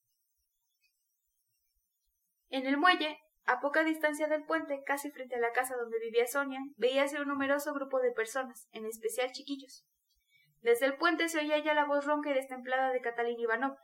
En 2.50 2.66
el 2.66 2.76
muelle, 2.76 3.18
A 3.47 3.59
poca 3.59 3.83
distancia 3.83 4.28
del 4.28 4.45
puente, 4.45 4.80
casi 4.87 5.11
frente 5.11 5.35
a 5.35 5.40
la 5.40 5.50
casa 5.50 5.75
donde 5.75 5.99
vivía 5.99 6.26
Sonia, 6.28 6.61
veíase 6.76 7.21
un 7.21 7.26
numeroso 7.26 7.75
grupo 7.75 7.99
de 7.99 8.12
personas, 8.12 8.68
en 8.71 8.87
especial 8.87 9.33
chiquillos. 9.33 9.88
Desde 10.61 10.87
el 10.87 10.99
puente 10.99 11.28
se 11.28 11.40
oía 11.40 11.59
ya 11.59 11.75
la 11.75 11.87
voz 11.87 12.04
ronca 12.04 12.30
y 12.30 12.35
destemplada 12.35 12.92
de 12.92 13.00
Catalina 13.00 13.40
Ivanovna. 13.40 13.83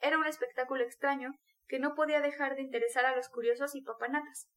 Era 0.00 0.16
un 0.16 0.26
espectáculo 0.26 0.84
extraño 0.84 1.32
que 1.68 1.80
no 1.80 1.94
podía 1.94 2.22
dejar 2.22 2.54
de 2.54 2.62
interesar 2.62 3.04
a 3.04 3.14
los 3.14 3.28
curiosos 3.28 3.74
y 3.74 3.82
papanatas. 3.82 4.48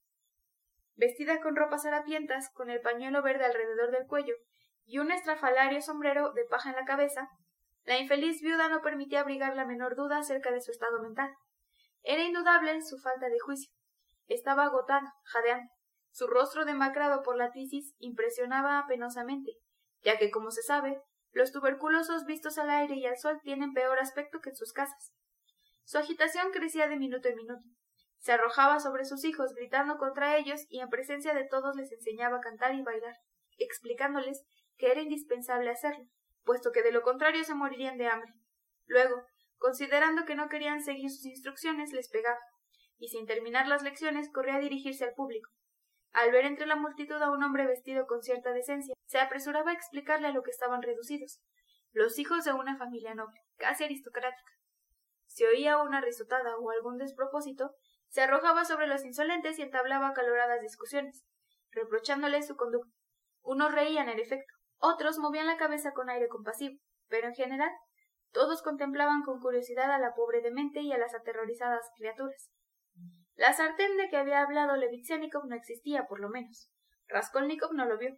Vestida 0.95 1.41
con 1.41 1.55
ropas 1.55 1.85
harapientas, 1.85 2.49
con 2.53 2.69
el 2.69 2.81
pañuelo 2.81 3.21
verde 3.21 3.45
alrededor 3.45 3.91
del 3.91 4.07
cuello 4.07 4.35
y 4.85 4.99
un 4.99 5.11
estrafalario 5.11 5.81
sombrero 5.81 6.31
de 6.33 6.45
paja 6.45 6.69
en 6.69 6.75
la 6.75 6.85
cabeza, 6.85 7.29
la 7.83 7.99
infeliz 7.99 8.41
viuda 8.41 8.69
no 8.69 8.81
permitía 8.81 9.21
abrigar 9.21 9.55
la 9.55 9.65
menor 9.65 9.95
duda 9.95 10.17
acerca 10.17 10.51
de 10.51 10.61
su 10.61 10.71
estado 10.71 11.01
mental. 11.01 11.31
Era 12.03 12.23
indudable 12.23 12.81
su 12.81 12.97
falta 12.97 13.27
de 13.27 13.39
juicio. 13.39 13.71
Estaba 14.27 14.65
agotada, 14.65 15.13
jadeando. 15.23 15.71
Su 16.11 16.27
rostro 16.27 16.65
demacrado 16.65 17.23
por 17.23 17.35
la 17.35 17.51
tisis 17.51 17.93
impresionaba 17.99 18.85
penosamente, 18.87 19.51
ya 20.01 20.17
que, 20.17 20.31
como 20.31 20.49
se 20.49 20.61
sabe, 20.61 21.01
los 21.31 21.51
tuberculosos 21.51 22.25
vistos 22.25 22.57
al 22.57 22.69
aire 22.69 22.95
y 22.95 23.05
al 23.05 23.17
sol 23.17 23.39
tienen 23.43 23.73
peor 23.73 23.99
aspecto 23.99 24.39
que 24.39 24.51
en 24.51 24.55
sus 24.55 24.71
casas. 24.71 25.13
Su 25.83 25.97
agitación 25.97 26.51
crecía 26.51 26.87
de 26.87 26.95
minuto 26.95 27.27
en 27.27 27.35
minuto. 27.35 27.63
Se 28.25 28.31
arrojaba 28.31 28.79
sobre 28.79 29.05
sus 29.05 29.23
hijos, 29.23 29.53
gritando 29.53 29.97
contra 29.97 30.35
ellos, 30.35 30.65
y 30.69 30.79
en 30.79 30.89
presencia 30.89 31.35
de 31.35 31.47
todos 31.47 31.75
les 31.75 31.91
enseñaba 31.91 32.37
a 32.37 32.41
cantar 32.41 32.73
y 32.73 32.81
bailar, 32.81 33.13
explicándoles 33.59 34.43
que 34.77 34.89
era 34.89 34.99
indispensable 34.99 35.69
hacerlo, 35.69 36.05
puesto 36.43 36.71
que 36.71 36.81
de 36.81 36.91
lo 36.91 37.03
contrario 37.03 37.43
se 37.43 37.53
morirían 37.53 37.99
de 37.99 38.07
hambre. 38.07 38.33
Luego, 38.87 39.27
considerando 39.57 40.25
que 40.25 40.33
no 40.33 40.49
querían 40.49 40.81
seguir 40.81 41.11
sus 41.11 41.23
instrucciones, 41.27 41.93
les 41.93 42.09
pegaba, 42.09 42.39
y 42.97 43.09
sin 43.09 43.27
terminar 43.27 43.67
las 43.67 43.83
lecciones 43.83 44.31
corría 44.33 44.55
a 44.55 44.59
dirigirse 44.59 45.03
al 45.03 45.13
público. 45.13 45.51
Al 46.11 46.31
ver 46.31 46.45
entre 46.45 46.65
la 46.65 46.77
multitud 46.77 47.21
a 47.21 47.29
un 47.29 47.43
hombre 47.43 47.67
vestido 47.67 48.07
con 48.07 48.23
cierta 48.23 48.53
decencia, 48.53 48.95
se 49.05 49.19
apresuraba 49.19 49.69
a 49.69 49.75
explicarle 49.75 50.29
a 50.29 50.31
lo 50.31 50.41
que 50.41 50.49
estaban 50.49 50.81
reducidos, 50.81 51.43
los 51.91 52.17
hijos 52.17 52.43
de 52.43 52.53
una 52.53 52.75
familia 52.75 53.13
noble, 53.13 53.39
casi 53.57 53.83
aristocrática. 53.83 54.51
Si 55.27 55.45
oía 55.45 55.77
una 55.77 56.01
risotada 56.01 56.57
o 56.57 56.71
algún 56.71 56.97
despropósito, 56.97 57.75
se 58.15 58.21
arrojaba 58.21 58.63
sobre 58.63 58.87
los 58.87 59.03
insolentes 59.03 59.59
y 59.59 59.61
entablaba 59.61 60.07
acaloradas 60.07 60.61
discusiones, 60.61 61.25
reprochándoles 61.71 62.47
su 62.47 62.55
conducta. 62.55 62.89
Unos 63.41 63.73
reían 63.73 64.07
en 64.07 64.19
efecto, 64.19 64.53
otros 64.77 65.17
movían 65.19 65.47
la 65.47 65.57
cabeza 65.57 65.91
con 65.91 66.09
aire 66.09 66.29
compasivo, 66.29 66.79
pero 67.09 67.27
en 67.27 67.33
general 67.33 67.69
todos 68.31 68.61
contemplaban 68.61 69.23
con 69.23 69.41
curiosidad 69.41 69.91
a 69.91 69.99
la 69.99 70.13
pobre 70.13 70.41
demente 70.41 70.79
y 70.79 70.93
a 70.93 70.97
las 70.97 71.13
aterrorizadas 71.13 71.91
criaturas. 71.97 72.49
La 73.35 73.51
sartén 73.51 73.97
de 73.97 74.07
que 74.07 74.15
había 74.15 74.43
hablado 74.43 74.77
Levitsenikov 74.77 75.45
no 75.47 75.55
existía, 75.57 76.05
por 76.07 76.21
lo 76.21 76.29
menos. 76.29 76.71
Raskolnikov 77.09 77.73
no 77.73 77.83
lo 77.83 77.97
vio. 77.97 78.15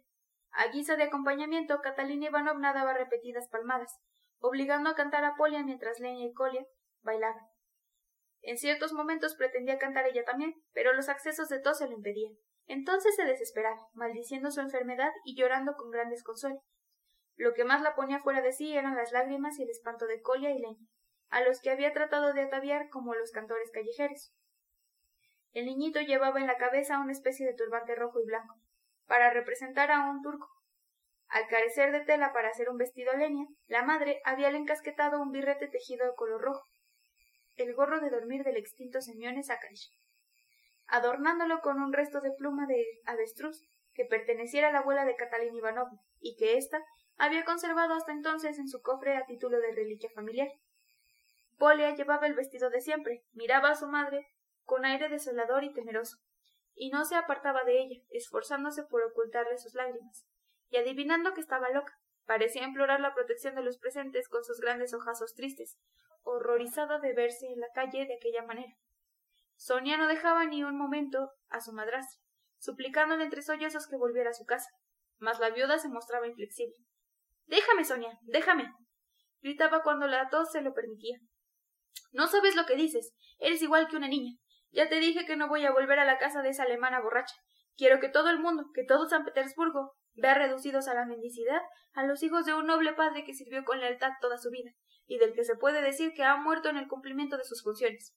A 0.52 0.68
guisa 0.68 0.94
de 0.94 1.02
acompañamiento, 1.02 1.80
Catalina 1.80 2.26
Ivanovna 2.26 2.72
daba 2.72 2.94
repetidas 2.94 3.48
palmadas, 3.48 3.98
obligando 4.38 4.90
a 4.90 4.94
cantar 4.94 5.24
a 5.24 5.34
Polia 5.34 5.64
mientras 5.64 5.98
Leña 5.98 6.24
y 6.24 6.32
Kolia 6.34 6.64
bailaban. 7.02 7.57
En 8.42 8.56
ciertos 8.56 8.92
momentos 8.92 9.34
pretendía 9.36 9.78
cantar 9.78 10.06
ella 10.06 10.24
también, 10.24 10.54
pero 10.72 10.92
los 10.92 11.08
accesos 11.08 11.48
de 11.48 11.60
tos 11.60 11.78
se 11.78 11.86
lo 11.86 11.94
impedían. 11.94 12.34
Entonces 12.66 13.14
se 13.16 13.24
desesperaba, 13.24 13.80
maldiciendo 13.94 14.50
su 14.50 14.60
enfermedad 14.60 15.10
y 15.24 15.36
llorando 15.36 15.74
con 15.74 15.90
gran 15.90 16.10
desconsuelo. 16.10 16.60
Lo 17.36 17.54
que 17.54 17.64
más 17.64 17.82
la 17.82 17.94
ponía 17.94 18.18
fuera 18.18 18.42
de 18.42 18.52
sí 18.52 18.76
eran 18.76 18.96
las 18.96 19.12
lágrimas 19.12 19.58
y 19.58 19.62
el 19.62 19.70
espanto 19.70 20.06
de 20.06 20.20
Colia 20.20 20.50
y 20.50 20.58
Leña, 20.58 20.86
a 21.30 21.40
los 21.42 21.60
que 21.60 21.70
había 21.70 21.92
tratado 21.92 22.32
de 22.32 22.42
ataviar 22.42 22.88
como 22.90 23.14
los 23.14 23.30
cantores 23.30 23.70
callejeros. 23.72 24.34
El 25.52 25.66
niñito 25.66 26.00
llevaba 26.00 26.40
en 26.40 26.46
la 26.46 26.56
cabeza 26.56 26.98
una 26.98 27.12
especie 27.12 27.46
de 27.46 27.54
turbante 27.54 27.94
rojo 27.94 28.20
y 28.20 28.26
blanco, 28.26 28.54
para 29.06 29.30
representar 29.30 29.90
a 29.90 30.10
un 30.10 30.20
turco. 30.20 30.48
Al 31.28 31.46
carecer 31.46 31.92
de 31.92 32.00
tela 32.00 32.32
para 32.32 32.48
hacer 32.48 32.68
un 32.70 32.76
vestido 32.76 33.12
a 33.12 33.16
leña, 33.16 33.46
la 33.66 33.82
madre 33.82 34.20
había 34.24 34.48
encasquetado 34.48 35.20
un 35.20 35.30
birrete 35.30 35.68
tejido 35.68 36.06
de 36.06 36.14
color 36.14 36.40
rojo, 36.40 36.66
el 37.58 37.74
gorro 37.74 38.00
de 38.00 38.10
dormir 38.10 38.44
del 38.44 38.56
extinto 38.56 39.00
Semiones 39.00 39.48
Zakharich, 39.48 39.90
adornándolo 40.86 41.60
con 41.60 41.80
un 41.80 41.92
resto 41.92 42.20
de 42.20 42.32
pluma 42.32 42.66
de 42.66 42.84
avestruz 43.04 43.66
que 43.92 44.04
perteneciera 44.04 44.68
a 44.68 44.72
la 44.72 44.78
abuela 44.78 45.04
de 45.04 45.16
Catalina 45.16 45.56
Ivanovna 45.56 46.00
y 46.20 46.36
que 46.36 46.56
ésta 46.56 46.82
había 47.16 47.44
conservado 47.44 47.94
hasta 47.94 48.12
entonces 48.12 48.58
en 48.58 48.68
su 48.68 48.80
cofre 48.80 49.16
a 49.16 49.26
título 49.26 49.60
de 49.60 49.72
reliquia 49.72 50.10
familiar. 50.14 50.48
Polia 51.58 51.94
llevaba 51.94 52.28
el 52.28 52.34
vestido 52.34 52.70
de 52.70 52.80
siempre, 52.80 53.24
miraba 53.32 53.70
a 53.70 53.74
su 53.74 53.88
madre 53.88 54.24
con 54.62 54.84
aire 54.84 55.08
desolador 55.08 55.64
y 55.64 55.72
temeroso, 55.72 56.18
y 56.74 56.90
no 56.90 57.04
se 57.04 57.16
apartaba 57.16 57.64
de 57.64 57.80
ella, 57.80 58.00
esforzándose 58.10 58.84
por 58.84 59.02
ocultarle 59.02 59.58
sus 59.58 59.74
lágrimas, 59.74 60.26
y 60.68 60.76
adivinando 60.76 61.34
que 61.34 61.40
estaba 61.40 61.70
loca, 61.70 61.98
parecía 62.24 62.62
implorar 62.62 63.00
la 63.00 63.14
protección 63.14 63.56
de 63.56 63.62
los 63.62 63.78
presentes 63.78 64.28
con 64.28 64.44
sus 64.44 64.60
grandes 64.60 64.94
ojazos 64.94 65.34
tristes, 65.34 65.78
horrorizada 66.28 66.98
de 66.98 67.14
verse 67.14 67.46
en 67.46 67.60
la 67.60 67.68
calle 67.74 68.06
de 68.06 68.14
aquella 68.14 68.44
manera. 68.44 68.72
Sonia 69.56 69.96
no 69.96 70.06
dejaba 70.06 70.44
ni 70.44 70.62
un 70.62 70.76
momento 70.76 71.30
a 71.48 71.60
su 71.60 71.72
madrastra, 71.72 72.20
suplicándole 72.58 73.24
entre 73.24 73.42
sollozos 73.42 73.86
que 73.88 73.96
volviera 73.96 74.30
a 74.30 74.34
su 74.34 74.44
casa, 74.44 74.70
mas 75.18 75.40
la 75.40 75.50
viuda 75.50 75.78
se 75.78 75.88
mostraba 75.88 76.26
inflexible. 76.26 76.76
Déjame, 77.46 77.84
Sonia, 77.84 78.18
déjame. 78.22 78.72
gritaba 79.40 79.82
cuando 79.82 80.06
la 80.06 80.28
tos 80.28 80.52
se 80.52 80.60
lo 80.60 80.74
permitía. 80.74 81.18
No 82.12 82.26
sabes 82.28 82.56
lo 82.56 82.66
que 82.66 82.76
dices. 82.76 83.14
Eres 83.38 83.62
igual 83.62 83.88
que 83.88 83.96
una 83.96 84.08
niña. 84.08 84.36
Ya 84.70 84.88
te 84.88 85.00
dije 85.00 85.24
que 85.26 85.36
no 85.36 85.48
voy 85.48 85.64
a 85.64 85.72
volver 85.72 85.98
a 85.98 86.04
la 86.04 86.18
casa 86.18 86.42
de 86.42 86.50
esa 86.50 86.64
alemana 86.64 87.00
borracha. 87.00 87.34
Quiero 87.76 88.00
que 88.00 88.08
todo 88.08 88.30
el 88.30 88.38
mundo, 88.38 88.64
que 88.74 88.84
todo 88.84 89.08
San 89.08 89.24
Petersburgo, 89.24 89.94
vea 90.14 90.34
reducidos 90.34 90.88
a 90.88 90.94
la 90.94 91.06
mendicidad 91.06 91.60
a 91.92 92.04
los 92.04 92.22
hijos 92.22 92.44
de 92.44 92.54
un 92.54 92.66
noble 92.66 92.92
padre 92.92 93.24
que 93.24 93.34
sirvió 93.34 93.64
con 93.64 93.80
lealtad 93.80 94.10
toda 94.20 94.36
su 94.36 94.50
vida, 94.50 94.70
y 95.08 95.18
del 95.18 95.32
que 95.32 95.42
se 95.42 95.56
puede 95.56 95.82
decir 95.82 96.12
que 96.12 96.22
ha 96.22 96.36
muerto 96.36 96.68
en 96.68 96.76
el 96.76 96.86
cumplimiento 96.86 97.36
de 97.36 97.44
sus 97.44 97.62
funciones. 97.64 98.14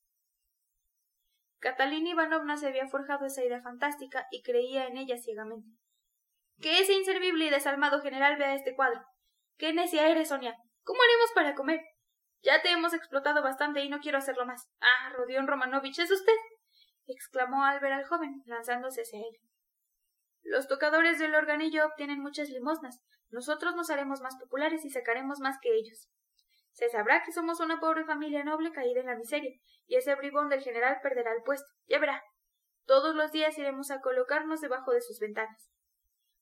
Catalina 1.57 2.10
Ivanovna 2.10 2.57
se 2.57 2.67
había 2.67 2.88
forjado 2.88 3.25
esa 3.25 3.43
idea 3.43 3.62
fantástica 3.62 4.27
y 4.29 4.43
creía 4.43 4.88
en 4.88 4.98
ella 4.98 5.17
ciegamente. 5.17 5.69
Que 6.60 6.79
ese 6.79 6.93
inservible 6.93 7.45
y 7.45 7.50
desalmado 7.50 8.01
general 8.01 8.38
vea 8.38 8.53
este 8.53 8.75
cuadro. 8.75 9.03
¡Qué 9.57 9.74
necia 9.74 10.07
eres, 10.07 10.29
Sonia! 10.29 10.55
¿Cómo 10.83 11.00
haremos 11.01 11.31
para 11.33 11.55
comer? 11.55 11.81
Ya 12.43 12.62
te 12.62 12.71
hemos 12.71 12.93
explotado 12.93 13.41
bastante 13.41 13.83
y 13.83 13.89
no 13.89 14.00
quiero 14.00 14.17
hacerlo 14.17 14.45
más. 14.45 14.69
Ah, 14.81 15.10
Rodion 15.13 15.48
Romanovich, 15.48 16.00
¿es 16.00 16.12
usted? 16.12 16.33
exclamó 17.07 17.63
al 17.63 17.79
ver 17.79 17.93
al 17.93 18.05
joven, 18.05 18.41
lanzándose 18.45 19.01
hacia 19.01 19.19
él. 19.19 19.39
Los 20.43 20.67
tocadores 20.67 21.19
del 21.19 21.36
organillo 21.36 21.86
obtienen 21.86 22.19
muchas 22.19 22.50
limosnas. 22.50 23.01
Nosotros 23.29 23.75
nos 23.75 23.89
haremos 23.89 24.21
más 24.21 24.36
populares 24.38 24.83
y 24.86 24.89
sacaremos 24.89 25.39
más 25.39 25.57
que 25.62 25.74
ellos. 25.74 26.10
Se 26.71 26.89
sabrá 26.89 27.23
que 27.23 27.31
somos 27.31 27.59
una 27.59 27.79
pobre 27.79 28.05
familia 28.05 28.43
noble 28.43 28.71
caída 28.71 29.01
en 29.01 29.07
la 29.07 29.15
miseria, 29.15 29.51
y 29.85 29.95
ese 29.95 30.15
bribón 30.15 30.49
del 30.49 30.61
general 30.61 30.99
perderá 31.03 31.33
el 31.33 31.43
puesto. 31.43 31.67
Ya 31.87 31.99
verá. 31.99 32.23
Todos 32.85 33.15
los 33.15 33.31
días 33.31 33.57
iremos 33.57 33.91
a 33.91 34.01
colocarnos 34.01 34.61
debajo 34.61 34.91
de 34.91 35.01
sus 35.01 35.19
ventanas. 35.19 35.71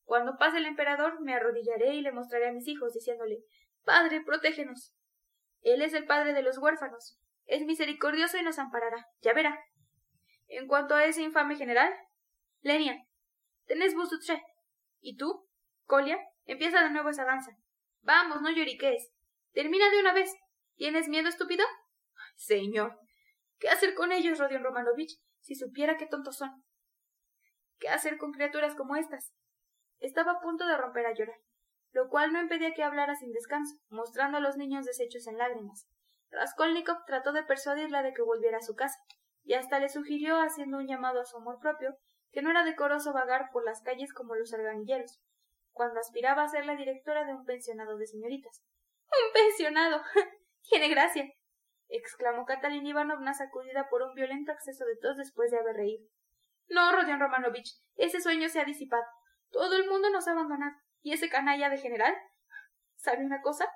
Cuando 0.04 0.38
pase 0.38 0.58
el 0.58 0.66
emperador, 0.66 1.22
me 1.22 1.34
arrodillaré 1.34 1.94
y 1.96 2.02
le 2.02 2.12
mostraré 2.12 2.50
a 2.50 2.52
mis 2.52 2.68
hijos, 2.68 2.94
diciéndole 2.94 3.44
Padre, 3.84 4.22
protégenos. 4.22 4.96
Él 5.62 5.82
es 5.82 5.94
el 5.94 6.06
padre 6.06 6.34
de 6.34 6.42
los 6.42 6.58
huérfanos. 6.58 7.20
Es 7.46 7.66
misericordioso 7.66 8.38
y 8.38 8.44
nos 8.44 8.60
amparará. 8.60 9.08
Ya 9.22 9.34
verá. 9.34 9.60
En 10.48 10.68
cuanto 10.68 10.96
a 10.96 11.06
ese 11.06 11.22
infame 11.22 11.56
general, 11.56 11.94
Lenia, 12.62 12.98
tenés 13.66 13.94
tre. 14.26 14.42
¿Y 15.00 15.16
tú, 15.18 15.48
Colia? 15.86 16.18
Empieza 16.46 16.82
de 16.82 16.90
nuevo 16.90 17.10
esa 17.10 17.26
danza. 17.26 17.52
Vamos, 18.02 18.42
no 18.42 18.50
lloriques. 18.50 19.12
Termina 19.52 19.90
de 19.90 20.00
una 20.00 20.14
vez. 20.14 20.34
¿Tienes 20.76 21.08
miedo, 21.08 21.28
estúpido? 21.28 21.66
señor. 22.36 22.98
¿Qué 23.60 23.70
hacer 23.70 23.94
con 23.94 24.12
ellos, 24.12 24.40
Rodion 24.40 24.64
Romanovich, 24.64 25.20
si 25.42 25.56
supiera 25.56 25.98
qué 25.98 26.06
tontos 26.06 26.38
son? 26.38 26.64
¿Qué 27.80 27.90
hacer 27.90 28.18
con 28.18 28.32
criaturas 28.32 28.76
como 28.76 28.96
estas? 28.96 29.34
Estaba 30.00 30.34
a 30.34 30.40
punto 30.40 30.66
de 30.66 30.78
romper 30.78 31.06
a 31.06 31.14
llorar, 31.14 31.36
lo 31.92 32.08
cual 32.08 32.32
no 32.32 32.40
impedía 32.40 32.74
que 32.74 32.84
hablara 32.84 33.16
sin 33.16 33.32
descanso, 33.32 33.76
mostrando 33.90 34.38
a 34.38 34.42
los 34.42 34.56
niños 34.56 34.86
deshechos 34.86 35.28
en 35.28 35.38
lágrimas. 35.38 35.88
Raskolnikov 36.32 37.04
trató 37.06 37.34
de 37.34 37.44
persuadirla 37.44 38.02
de 38.04 38.14
que 38.14 38.22
volviera 38.22 38.58
a 38.58 38.62
su 38.62 38.76
casa, 38.76 39.00
y 39.44 39.56
hasta 39.56 39.80
le 39.80 39.90
sugirió, 39.90 40.40
haciendo 40.40 40.78
un 40.78 40.88
llamado 40.88 41.20
a 41.20 41.26
su 41.26 41.38
amor 41.38 41.60
propio, 41.60 41.98
que 42.32 42.42
no 42.42 42.52
era 42.52 42.64
decoroso 42.64 43.12
vagar 43.12 43.50
por 43.52 43.66
las 43.66 43.82
calles 43.82 44.14
como 44.14 44.36
los 44.36 44.54
arganilleros, 44.54 45.20
cuando 45.72 46.00
aspiraba 46.00 46.44
a 46.44 46.50
ser 46.50 46.66
la 46.66 46.76
directora 46.76 47.26
de 47.26 47.34
un 47.34 47.46
pensionado 47.46 47.98
de 47.98 48.06
señoritas. 48.06 48.64
¡Un 49.12 49.34
pensionado! 49.34 50.02
Tiene 50.70 50.90
gracia. 50.90 51.26
exclamó 51.88 52.46
Catalina 52.46 52.90
Ivanovna 52.90 53.34
sacudida 53.34 53.90
por 53.90 54.04
un 54.04 54.14
violento 54.14 54.52
acceso 54.52 54.86
de 54.86 54.98
tos 54.98 55.18
después 55.18 55.52
de 55.52 55.60
haber 55.60 55.76
reído. 55.76 56.06
No, 56.68 56.92
Rodion 56.92 57.20
Romanovich, 57.20 57.82
ese 57.96 58.22
sueño 58.22 58.48
se 58.50 58.60
ha 58.60 58.66
disipado. 58.66 59.04
Todo 59.50 59.76
el 59.76 59.90
mundo 59.90 60.10
nos 60.12 60.28
ha 60.28 60.32
abandonado. 60.32 60.76
¿Y 61.02 61.14
ese 61.14 61.30
canalla 61.30 61.70
de 61.70 61.80
general? 61.80 62.16
¿Sabe 62.98 63.26
una 63.26 63.42
cosa? 63.42 63.68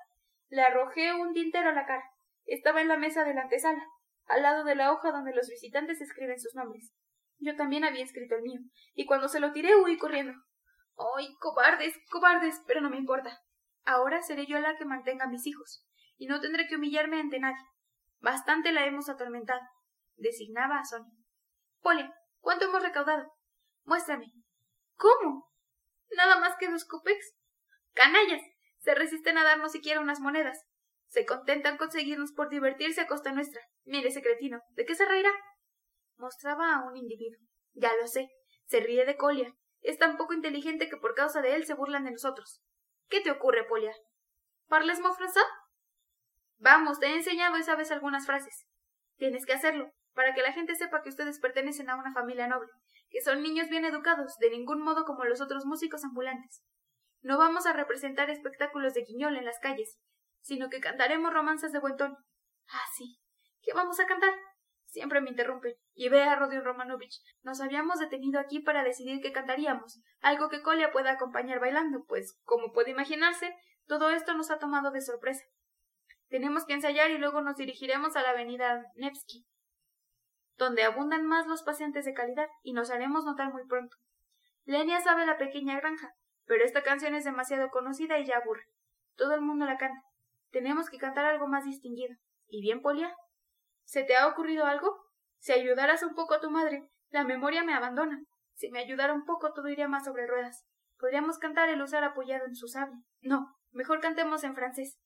Le 0.48 0.62
arrojé 0.62 1.14
un 1.14 1.32
tintero 1.32 1.70
a 1.70 1.74
la 1.74 1.86
cara. 1.86 2.04
Estaba 2.46 2.82
en 2.82 2.88
la 2.88 2.96
mesa 2.96 3.24
de 3.24 3.34
la 3.34 3.42
antesala, 3.42 3.82
al 4.26 4.42
lado 4.42 4.64
de 4.64 4.76
la 4.76 4.92
hoja 4.92 5.10
donde 5.10 5.34
los 5.34 5.48
visitantes 5.48 6.00
escriben 6.00 6.38
sus 6.38 6.54
nombres. 6.54 6.92
Yo 7.38 7.56
también 7.56 7.84
había 7.84 8.04
escrito 8.04 8.36
el 8.36 8.42
mío, 8.42 8.60
y 8.94 9.06
cuando 9.06 9.28
se 9.28 9.40
lo 9.40 9.52
tiré 9.52 9.74
huí 9.74 9.96
corriendo. 9.98 10.34
¡Ay, 11.16 11.34
cobardes, 11.40 11.98
cobardes! 12.10 12.62
Pero 12.66 12.80
no 12.80 12.90
me 12.90 12.98
importa. 12.98 13.42
Ahora 13.84 14.22
seré 14.22 14.46
yo 14.46 14.58
la 14.60 14.76
que 14.76 14.84
mantenga 14.84 15.24
a 15.24 15.28
mis 15.28 15.46
hijos, 15.46 15.86
y 16.16 16.26
no 16.26 16.40
tendré 16.40 16.66
que 16.66 16.76
humillarme 16.76 17.20
ante 17.20 17.38
nadie. 17.38 17.64
Bastante 18.20 18.72
la 18.72 18.86
hemos 18.86 19.08
atormentado. 19.08 19.60
Designaba 20.16 20.78
a 20.78 20.84
Sonia. 20.84 21.12
Polia, 21.80 22.14
¿cuánto 22.40 22.64
hemos 22.64 22.82
recaudado? 22.82 23.30
Muéstrame. 23.84 24.32
¿Cómo? 24.96 25.50
¿Nada 26.16 26.38
más 26.40 26.56
que 26.58 26.70
dos 26.70 26.86
cupex? 26.86 27.34
¡Canallas! 27.92 28.40
Se 28.78 28.94
resisten 28.94 29.36
a 29.38 29.44
darnos 29.44 29.72
siquiera 29.72 30.00
unas 30.00 30.20
monedas. 30.20 30.64
Se 31.08 31.26
contentan 31.26 31.76
con 31.76 31.90
seguirnos 31.90 32.32
por 32.32 32.48
divertirse 32.48 33.00
a 33.02 33.06
costa 33.06 33.32
nuestra. 33.32 33.60
Mire 33.84 34.08
ese 34.08 34.22
cretino. 34.22 34.60
¿De 34.70 34.84
qué 34.84 34.94
se 34.94 35.04
reirá? 35.04 35.30
Mostraba 36.16 36.74
a 36.74 36.84
un 36.88 36.96
individuo. 36.96 37.40
Ya 37.74 37.92
lo 38.00 38.06
sé. 38.06 38.28
Se 38.66 38.80
ríe 38.80 39.04
de 39.04 39.16
Colia. 39.16 39.54
Es 39.80 39.98
tan 39.98 40.16
poco 40.16 40.32
inteligente 40.32 40.88
que 40.88 40.96
por 40.96 41.14
causa 41.14 41.42
de 41.42 41.54
él 41.54 41.66
se 41.66 41.74
burlan 41.74 42.04
de 42.04 42.12
nosotros. 42.12 42.62
¿Qué 43.08 43.20
te 43.20 43.30
ocurre, 43.30 43.64
Polia? 43.64 43.92
¿Parles 44.68 45.00
mo 45.00 45.14
Vamos, 46.58 46.98
te 46.98 47.06
he 47.06 47.14
enseñado 47.16 47.56
esa 47.56 47.76
vez 47.76 47.90
algunas 47.90 48.26
frases. 48.26 48.66
Tienes 49.16 49.44
que 49.44 49.52
hacerlo, 49.52 49.92
para 50.14 50.34
que 50.34 50.42
la 50.42 50.52
gente 50.52 50.74
sepa 50.74 51.02
que 51.02 51.10
ustedes 51.10 51.38
pertenecen 51.40 51.90
a 51.90 51.96
una 51.96 52.12
familia 52.12 52.46
noble, 52.46 52.70
que 53.10 53.20
son 53.20 53.42
niños 53.42 53.68
bien 53.68 53.84
educados, 53.84 54.36
de 54.38 54.50
ningún 54.50 54.82
modo 54.82 55.04
como 55.04 55.24
los 55.24 55.40
otros 55.40 55.66
músicos 55.66 56.04
ambulantes. 56.04 56.62
No 57.22 57.38
vamos 57.38 57.66
a 57.66 57.72
representar 57.72 58.30
espectáculos 58.30 58.94
de 58.94 59.02
guiñol 59.02 59.36
en 59.36 59.44
las 59.44 59.58
calles, 59.58 59.98
sino 60.40 60.68
que 60.68 60.80
cantaremos 60.80 61.32
romanzas 61.32 61.72
de 61.72 61.80
buen 61.80 61.96
tono. 61.96 62.16
Ah, 62.68 62.84
sí. 62.96 63.18
¿Qué 63.62 63.72
vamos 63.72 63.98
a 64.00 64.06
cantar? 64.06 64.32
Siempre 64.94 65.20
me 65.20 65.30
interrumpen. 65.30 65.74
Y 65.92 66.08
ve 66.08 66.22
a 66.22 66.36
Rodion 66.36 66.64
Romanovich. 66.64 67.20
Nos 67.42 67.60
habíamos 67.60 67.98
detenido 67.98 68.38
aquí 68.38 68.60
para 68.60 68.84
decidir 68.84 69.20
qué 69.20 69.32
cantaríamos, 69.32 70.00
algo 70.20 70.48
que 70.48 70.62
Colia 70.62 70.92
pueda 70.92 71.10
acompañar 71.10 71.58
bailando, 71.58 72.04
pues, 72.06 72.38
como 72.44 72.72
puede 72.72 72.92
imaginarse, 72.92 73.56
todo 73.88 74.10
esto 74.10 74.34
nos 74.34 74.52
ha 74.52 74.58
tomado 74.60 74.92
de 74.92 75.00
sorpresa. 75.00 75.42
Tenemos 76.28 76.64
que 76.64 76.74
ensayar 76.74 77.10
y 77.10 77.18
luego 77.18 77.40
nos 77.40 77.56
dirigiremos 77.56 78.14
a 78.14 78.22
la 78.22 78.30
avenida 78.30 78.84
Nevsky, 78.94 79.44
donde 80.58 80.84
abundan 80.84 81.26
más 81.26 81.48
los 81.48 81.64
pacientes 81.64 82.04
de 82.04 82.14
calidad, 82.14 82.48
y 82.62 82.72
nos 82.72 82.92
haremos 82.92 83.24
notar 83.24 83.52
muy 83.52 83.66
pronto. 83.66 83.96
Lenia 84.62 85.00
sabe 85.00 85.26
la 85.26 85.38
pequeña 85.38 85.76
granja, 85.80 86.14
pero 86.44 86.64
esta 86.64 86.84
canción 86.84 87.16
es 87.16 87.24
demasiado 87.24 87.68
conocida 87.70 88.20
y 88.20 88.26
ya 88.26 88.36
aburre. 88.36 88.62
Todo 89.16 89.34
el 89.34 89.40
mundo 89.40 89.66
la 89.66 89.76
canta. 89.76 90.00
Tenemos 90.52 90.88
que 90.88 90.98
cantar 90.98 91.24
algo 91.24 91.48
más 91.48 91.64
distinguido. 91.64 92.14
¿Y 92.46 92.62
bien, 92.62 92.80
Polia? 92.80 93.12
¿Se 93.84 94.04
te 94.04 94.16
ha 94.16 94.26
ocurrido 94.26 94.64
algo? 94.64 95.04
Si 95.38 95.52
ayudaras 95.52 96.02
un 96.02 96.14
poco 96.14 96.34
a 96.34 96.40
tu 96.40 96.50
madre, 96.50 96.88
la 97.10 97.24
memoria 97.24 97.62
me 97.62 97.74
abandona. 97.74 98.22
Si 98.54 98.70
me 98.70 98.80
ayudara 98.80 99.12
un 99.12 99.24
poco, 99.24 99.52
todo 99.52 99.68
iría 99.68 99.88
más 99.88 100.04
sobre 100.04 100.26
ruedas. 100.26 100.64
Podríamos 100.98 101.38
cantar 101.38 101.68
el 101.68 101.82
usar 101.82 102.04
apoyado 102.04 102.46
en 102.46 102.54
su 102.54 102.68
sable. 102.68 102.96
No, 103.20 103.54
mejor 103.72 104.00
cantemos 104.00 104.44
en 104.44 104.54
francés. 104.54 104.98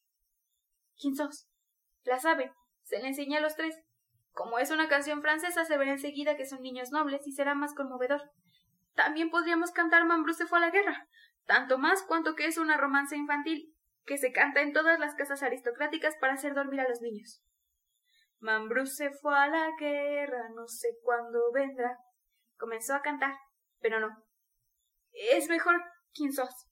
¿Quién 1.00 1.16
sos? 1.16 1.49
La 2.04 2.18
sabe. 2.18 2.52
Se 2.82 2.99
le 3.00 3.08
enseñé 3.08 3.38
a 3.38 3.40
los 3.40 3.56
tres. 3.56 3.76
Como 4.32 4.58
es 4.58 4.70
una 4.70 4.88
canción 4.88 5.23
francesa, 5.23 5.64
se 5.64 5.76
verá 5.76 5.92
enseguida 5.92 6.37
que 6.37 6.47
son 6.47 6.62
niños 6.62 6.90
nobles 6.92 7.26
y 7.26 7.32
será 7.32 7.54
más 7.54 7.75
conmovedor. 7.75 8.30
También 8.94 9.30
podríamos 9.30 9.73
cantar 9.73 10.06
Mambrú 10.06 10.32
se 10.32 10.47
fue 10.47 10.58
a 10.58 10.62
la 10.62 10.70
guerra, 10.70 11.08
tanto 11.47 11.78
más 11.78 12.02
cuanto 12.02 12.35
que 12.35 12.47
es 12.47 12.58
una 12.58 12.76
romance 12.76 13.16
infantil 13.16 13.75
que 14.04 14.18
se 14.18 14.32
canta 14.32 14.62
en 14.62 14.73
todas 14.73 14.99
las 14.99 15.14
casas 15.14 15.42
aristocráticas 15.42 16.16
para 16.20 16.35
hacer 16.35 16.54
dormir 16.54 16.80
a 16.80 16.88
los 16.88 17.00
niños. 17.00 17.42
Mambrú 18.40 18.87
se 18.87 19.11
fue 19.11 19.37
a 19.37 19.49
la 19.49 19.71
guerra, 19.78 20.49
no 20.54 20.66
sé 20.66 20.88
cuándo 21.02 21.52
vendrá. 21.52 21.99
Comenzó 22.57 22.95
a 22.95 23.02
cantar, 23.02 23.35
pero 23.80 24.00
no. 24.00 24.09
Es 25.12 25.49
mejor 25.49 25.83
quién 26.14 26.33
sos. 26.33 26.66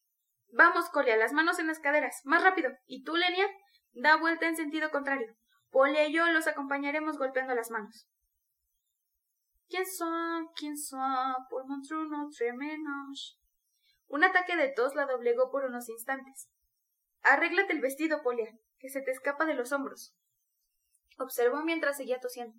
Vamos, 0.52 0.88
Colia, 0.90 1.16
las 1.16 1.32
manos 1.32 1.58
en 1.58 1.66
las 1.66 1.80
caderas, 1.80 2.20
más 2.24 2.42
rápido. 2.42 2.70
¿Y 2.86 3.02
tú, 3.02 3.16
Lenia? 3.16 3.46
Da 3.92 4.16
vuelta 4.16 4.46
en 4.46 4.56
sentido 4.56 4.90
contrario. 4.90 5.34
Polia 5.70 6.06
y 6.06 6.12
yo 6.12 6.24
los 6.26 6.46
acompañaremos 6.46 7.18
golpeando 7.18 7.54
las 7.54 7.70
manos. 7.70 8.08
¿Quién 9.68 9.84
son? 9.86 10.48
¿Quién 10.54 10.76
son? 10.76 11.34
Por 11.50 11.66
Montreux 11.66 12.08
Notre 12.08 12.52
menos. 12.52 13.40
Un 14.06 14.22
ataque 14.22 14.56
de 14.56 14.68
tos 14.68 14.94
la 14.94 15.06
doblegó 15.06 15.50
por 15.50 15.64
unos 15.64 15.88
instantes. 15.88 16.48
Arréglate 17.22 17.72
el 17.72 17.80
vestido, 17.80 18.22
Polia, 18.22 18.56
que 18.78 18.88
se 18.88 19.02
te 19.02 19.10
escapa 19.10 19.44
de 19.44 19.54
los 19.54 19.72
hombros. 19.72 20.14
Observó 21.18 21.62
mientras 21.62 21.96
seguía 21.96 22.20
tosiendo. 22.20 22.54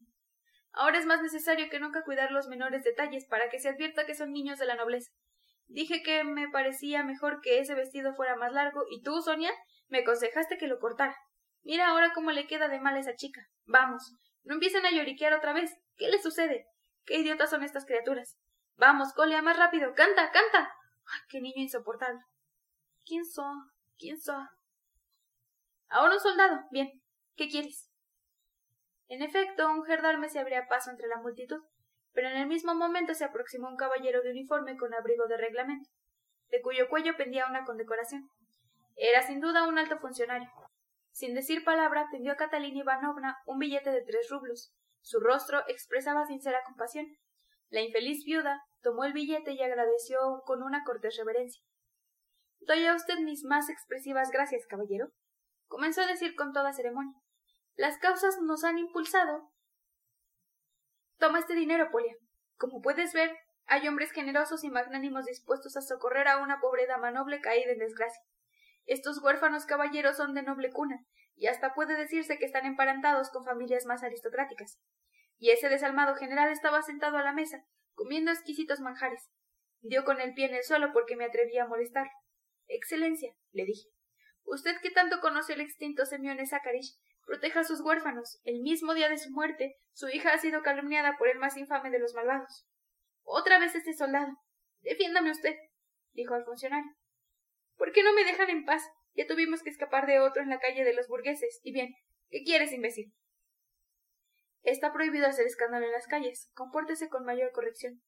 Ahora 0.71 0.99
es 0.99 1.05
más 1.05 1.21
necesario 1.21 1.69
que 1.69 1.79
nunca 1.79 2.03
cuidar 2.03 2.31
los 2.31 2.47
menores 2.47 2.83
detalles 2.83 3.25
para 3.25 3.49
que 3.49 3.59
se 3.59 3.69
advierta 3.69 4.05
que 4.05 4.15
son 4.15 4.31
niños 4.31 4.59
de 4.59 4.65
la 4.65 4.75
nobleza. 4.75 5.11
Dije 5.67 6.01
que 6.01 6.23
me 6.23 6.49
parecía 6.49 7.03
mejor 7.03 7.41
que 7.41 7.59
ese 7.59 7.75
vestido 7.75 8.13
fuera 8.15 8.35
más 8.35 8.53
largo 8.53 8.83
y 8.89 9.01
tú, 9.01 9.21
Sonia, 9.21 9.51
me 9.89 9.99
aconsejaste 9.99 10.57
que 10.57 10.67
lo 10.67 10.79
cortara. 10.79 11.15
Mira 11.63 11.87
ahora 11.87 12.13
cómo 12.13 12.31
le 12.31 12.47
queda 12.47 12.67
de 12.67 12.79
mal 12.79 12.95
a 12.95 12.99
esa 12.99 13.15
chica. 13.15 13.41
Vamos, 13.65 14.13
no 14.43 14.53
empiecen 14.53 14.85
a 14.85 14.91
lloriquear 14.91 15.33
otra 15.33 15.53
vez. 15.53 15.75
¿Qué 15.97 16.09
le 16.09 16.21
sucede? 16.21 16.67
¿Qué 17.05 17.17
idiotas 17.17 17.49
son 17.49 17.63
estas 17.63 17.85
criaturas? 17.85 18.37
Vamos, 18.77 19.13
Colia, 19.13 19.41
más 19.41 19.57
rápido. 19.57 19.93
Canta, 19.93 20.31
canta. 20.31 20.71
¡Ay, 21.05 21.19
qué 21.29 21.41
niño 21.41 21.61
insoportable! 21.61 22.19
¿Quién 23.05 23.25
son? 23.25 23.71
¿Quién 23.97 24.19
son? 24.19 24.47
Ahora 25.89 26.13
un 26.13 26.19
soldado. 26.19 26.61
Bien. 26.71 27.01
¿Qué 27.35 27.47
quieres? 27.47 27.86
En 29.07 29.21
efecto, 29.21 29.69
un 29.69 29.83
gerdarme 29.83 30.29
se 30.29 30.39
abría 30.39 30.67
paso 30.67 30.91
entre 30.91 31.07
la 31.07 31.17
multitud, 31.17 31.61
pero 32.13 32.29
en 32.29 32.37
el 32.37 32.47
mismo 32.47 32.75
momento 32.75 33.13
se 33.13 33.25
aproximó 33.25 33.69
un 33.69 33.77
caballero 33.77 34.21
de 34.21 34.31
uniforme 34.31 34.75
con 34.75 34.93
abrigo 34.93 35.27
de 35.27 35.37
reglamento, 35.37 35.89
de 36.49 36.61
cuyo 36.61 36.89
cuello 36.89 37.15
pendía 37.15 37.47
una 37.47 37.63
condecoración. 37.63 38.29
Era 38.95 39.21
sin 39.21 39.39
duda 39.39 39.67
un 39.67 39.77
alto 39.77 39.99
funcionario. 39.99 40.49
Sin 41.11 41.35
decir 41.35 41.63
palabra, 41.63 42.07
tendió 42.11 42.33
a 42.33 42.35
Catalina 42.35 42.79
Ivanovna 42.79 43.37
un 43.45 43.59
billete 43.59 43.91
de 43.91 44.03
tres 44.03 44.27
rublos. 44.29 44.73
Su 45.01 45.19
rostro 45.19 45.63
expresaba 45.67 46.25
sincera 46.25 46.63
compasión. 46.65 47.05
La 47.69 47.81
infeliz 47.81 48.23
viuda 48.25 48.61
tomó 48.81 49.03
el 49.03 49.13
billete 49.13 49.53
y 49.53 49.61
agradeció 49.61 50.17
con 50.45 50.63
una 50.63 50.83
cortés 50.83 51.15
reverencia. 51.17 51.61
Doy 52.61 52.85
a 52.85 52.95
usted 52.95 53.19
mis 53.19 53.43
más 53.43 53.69
expresivas 53.69 54.31
gracias, 54.31 54.65
caballero. 54.67 55.09
Comenzó 55.67 56.01
a 56.01 56.07
decir 56.07 56.35
con 56.35 56.51
toda 56.51 56.73
ceremonia. 56.73 57.13
Las 57.77 57.99
causas 57.99 58.39
nos 58.41 58.63
han 58.63 58.79
impulsado. 58.79 59.51
Toma 61.19 61.37
este 61.39 61.53
dinero, 61.53 61.91
Polia. 61.91 62.15
Como 62.57 62.81
puedes 62.81 63.13
ver, 63.13 63.37
hay 63.67 63.87
hombres 63.87 64.11
generosos 64.11 64.63
y 64.63 64.71
magnánimos 64.71 65.25
dispuestos 65.25 65.77
a 65.77 65.81
socorrer 65.81 66.27
a 66.27 66.41
una 66.41 66.59
pobre 66.59 66.87
dama 66.87 67.11
noble 67.11 67.39
caída 67.39 67.71
en 67.71 67.77
desgracia. 67.77 68.23
Estos 68.87 69.21
huérfanos 69.21 69.67
caballeros 69.67 70.17
son 70.17 70.33
de 70.33 70.41
noble 70.41 70.71
cuna, 70.71 71.05
y 71.35 71.47
hasta 71.47 71.75
puede 71.75 71.95
decirse 71.95 72.39
que 72.39 72.45
están 72.45 72.65
emparentados 72.65 73.29
con 73.29 73.45
familias 73.45 73.85
más 73.85 74.01
aristocráticas. 74.01 74.79
Y 75.37 75.51
ese 75.51 75.69
desalmado 75.69 76.15
general 76.15 76.51
estaba 76.51 76.81
sentado 76.81 77.17
a 77.17 77.23
la 77.23 77.33
mesa, 77.33 77.63
comiendo 77.93 78.31
exquisitos 78.31 78.79
manjares. 78.79 79.29
Dio 79.81 80.03
con 80.03 80.19
el 80.19 80.33
pie 80.33 80.45
en 80.47 80.55
el 80.55 80.63
suelo 80.63 80.91
porque 80.93 81.15
me 81.15 81.25
atrevía 81.25 81.65
a 81.65 81.67
molestar. 81.67 82.09
Excelencia, 82.65 83.35
le 83.51 83.65
dije. 83.65 83.87
Usted 84.45 84.81
que 84.81 84.89
tanto 84.89 85.19
conoce 85.19 85.53
el 85.53 85.61
extinto 85.61 86.05
Semyon 86.07 86.43
Zakharich, 86.47 86.97
proteja 87.27 87.59
a 87.59 87.63
sus 87.65 87.81
huérfanos. 87.81 88.39
El 88.45 88.61
mismo 88.61 88.93
día 88.93 89.09
de 89.09 89.17
su 89.17 89.29
muerte, 89.31 89.75
su 89.93 90.07
hija 90.07 90.33
ha 90.33 90.39
sido 90.39 90.63
calumniada 90.63 91.17
por 91.17 91.27
el 91.27 91.37
más 91.37 91.57
infame 91.57 91.91
de 91.91 91.99
los 91.99 92.15
malvados. 92.15 92.65
Otra 93.23 93.59
vez 93.59 93.75
este 93.75 93.93
soldado. 93.93 94.31
Defiéndame 94.81 95.31
usted, 95.31 95.53
dijo 96.13 96.33
al 96.33 96.45
funcionario. 96.45 96.89
¿Por 97.75 97.91
qué 97.91 98.01
no 98.01 98.13
me 98.13 98.23
dejan 98.23 98.49
en 98.49 98.65
paz? 98.65 98.81
Ya 99.13 99.27
tuvimos 99.27 99.61
que 99.61 99.69
escapar 99.69 100.07
de 100.07 100.19
otro 100.19 100.41
en 100.41 100.49
la 100.49 100.59
calle 100.59 100.85
de 100.85 100.93
los 100.93 101.07
burgueses. 101.07 101.59
Y 101.63 101.73
bien, 101.73 101.93
¿qué 102.29 102.43
quieres, 102.43 102.71
imbécil? 102.71 103.13
Está 104.63 104.93
prohibido 104.93 105.27
hacer 105.27 105.45
escándalo 105.45 105.85
en 105.85 105.91
las 105.91 106.07
calles. 106.07 106.49
Compórtese 106.55 107.09
con 107.09 107.25
mayor 107.25 107.51
corrección. 107.51 108.01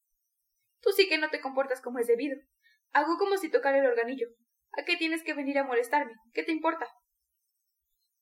Tú 0.81 0.91
sí 0.91 1.09
que 1.09 1.17
no 1.17 1.29
te 1.29 1.41
comportas 1.41 1.81
como 1.81 1.99
es 1.99 2.07
debido. 2.07 2.37
Hago 2.91 3.17
como 3.17 3.37
si 3.37 3.51
tocara 3.51 3.79
el 3.79 3.85
organillo. 3.85 4.27
¿A 4.77 4.85
qué 4.85 4.95
tienes 4.95 5.23
que 5.23 5.33
venir 5.33 5.57
a 5.57 5.65
molestarme? 5.65 6.13
¿Qué 6.33 6.43
te 6.43 6.51
importa? 6.51 6.87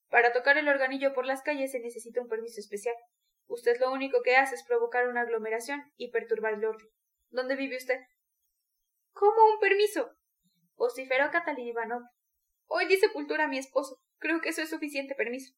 Para 0.10 0.32
tocar 0.32 0.58
el 0.58 0.70
organillo 0.70 1.13
por 1.13 1.26
las 1.26 1.41
calles 1.41 1.72
se 1.72 1.80
necesita 1.80 2.22
un 2.22 2.28
permiso 2.28 2.60
especial. 2.60 2.96
Usted 3.48 3.80
lo 3.80 3.91
único 3.91 4.22
que 4.24 4.36
hace 4.36 4.56
es 4.56 4.63
provocar 4.63 5.08
una 5.08 5.22
aglomeración 5.22 5.82
y 5.96 6.12
perturbar 6.12 6.54
el 6.54 6.65
orden. 6.65 6.88
¿Dónde 7.30 7.56
vive 7.56 7.78
usted? 7.78 8.00
¿Cómo 9.13 9.54
un 9.54 9.60
permiso? 9.60 10.12
vociferó 10.76 11.32
Catalina 11.32 11.70
Ivanov. 11.70 12.04
Hoy 12.67 12.86
di 12.86 12.98
sepultura 12.98 13.46
a 13.46 13.48
mi 13.48 13.58
esposo. 13.58 14.00
Creo 14.20 14.41
que 14.41 14.50
eso 14.50 14.62
es 14.62 14.70
suficiente 14.70 15.15
permiso. 15.15 15.54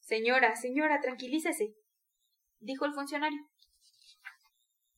Señora, 0.00 0.54
señora, 0.56 1.00
tranquilícese, 1.00 1.74
dijo 2.58 2.84
el 2.84 2.92
funcionario. 2.92 3.40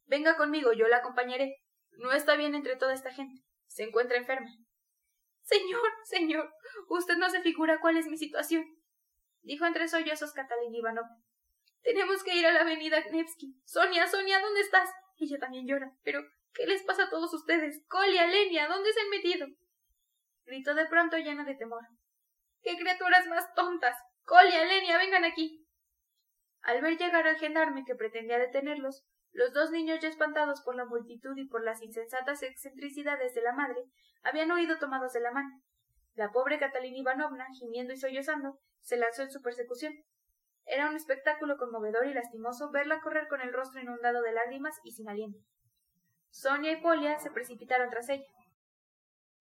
Venga 0.06 0.36
conmigo, 0.36 0.72
yo 0.72 0.88
la 0.88 0.98
acompañaré. 0.98 1.56
No 1.92 2.12
está 2.12 2.36
bien 2.36 2.54
entre 2.54 2.76
toda 2.76 2.94
esta 2.94 3.12
gente. 3.12 3.42
Se 3.66 3.84
encuentra 3.84 4.16
enferma. 4.16 4.50
Señor, 5.46 5.92
señor, 6.04 6.52
usted 6.88 7.16
no 7.16 7.30
se 7.30 7.40
figura 7.40 7.80
cuál 7.80 7.96
es 7.96 8.08
mi 8.08 8.18
situación, 8.18 8.64
dijo 9.42 9.64
entre 9.64 9.86
sollozos 9.86 10.32
Catalina 10.32 10.76
Ivanov. 10.76 11.06
Tenemos 11.82 12.24
que 12.24 12.34
ir 12.34 12.44
a 12.46 12.52
la 12.52 12.62
avenida 12.62 12.98
Nevsky. 13.12 13.54
Sonia, 13.64 14.08
Sonia, 14.08 14.40
¿dónde 14.40 14.60
estás? 14.60 14.90
Ella 15.18 15.38
también 15.38 15.68
llora. 15.68 15.92
Pero, 16.02 16.20
¿qué 16.52 16.66
les 16.66 16.82
pasa 16.82 17.04
a 17.04 17.10
todos 17.10 17.32
ustedes? 17.32 17.80
Colia, 17.86 18.26
Lenia, 18.26 18.66
¿dónde 18.66 18.92
se 18.92 19.00
han 19.00 19.08
metido? 19.08 19.46
Gritó 20.46 20.74
de 20.74 20.86
pronto 20.86 21.16
llena 21.16 21.44
de 21.44 21.54
temor. 21.54 21.84
¡Qué 22.62 22.76
criaturas 22.76 23.28
más 23.28 23.54
tontas! 23.54 23.96
Colia, 24.24 24.64
Lenia, 24.64 24.98
vengan 24.98 25.24
aquí. 25.24 25.64
Al 26.62 26.80
ver 26.80 26.98
llegar 26.98 27.24
al 27.28 27.38
gendarme 27.38 27.84
que 27.84 27.94
pretendía 27.94 28.38
detenerlos, 28.38 29.06
los 29.36 29.52
dos 29.52 29.70
niños 29.70 30.00
ya 30.00 30.08
espantados 30.08 30.62
por 30.62 30.74
la 30.76 30.86
multitud 30.86 31.36
y 31.36 31.46
por 31.46 31.62
las 31.62 31.82
insensatas 31.82 32.42
excentricidades 32.42 33.34
de 33.34 33.42
la 33.42 33.52
madre, 33.52 33.84
habían 34.22 34.50
huido 34.50 34.78
tomados 34.78 35.12
de 35.12 35.20
la 35.20 35.30
mano. 35.30 35.60
La 36.14 36.32
pobre 36.32 36.58
Catalina 36.58 36.96
Ivanovna, 36.96 37.46
gimiendo 37.58 37.92
y 37.92 37.98
sollozando, 37.98 38.58
se 38.80 38.96
lanzó 38.96 39.22
en 39.22 39.30
su 39.30 39.42
persecución. 39.42 39.92
Era 40.64 40.88
un 40.88 40.96
espectáculo 40.96 41.58
conmovedor 41.58 42.06
y 42.06 42.14
lastimoso 42.14 42.70
verla 42.70 43.02
correr 43.02 43.28
con 43.28 43.42
el 43.42 43.52
rostro 43.52 43.82
inundado 43.82 44.22
de 44.22 44.32
lágrimas 44.32 44.80
y 44.84 44.92
sin 44.92 45.06
aliento. 45.10 45.38
Sonia 46.30 46.72
y 46.72 46.80
Polia 46.80 47.18
se 47.18 47.30
precipitaron 47.30 47.90
tras 47.90 48.08
ella. 48.08 48.24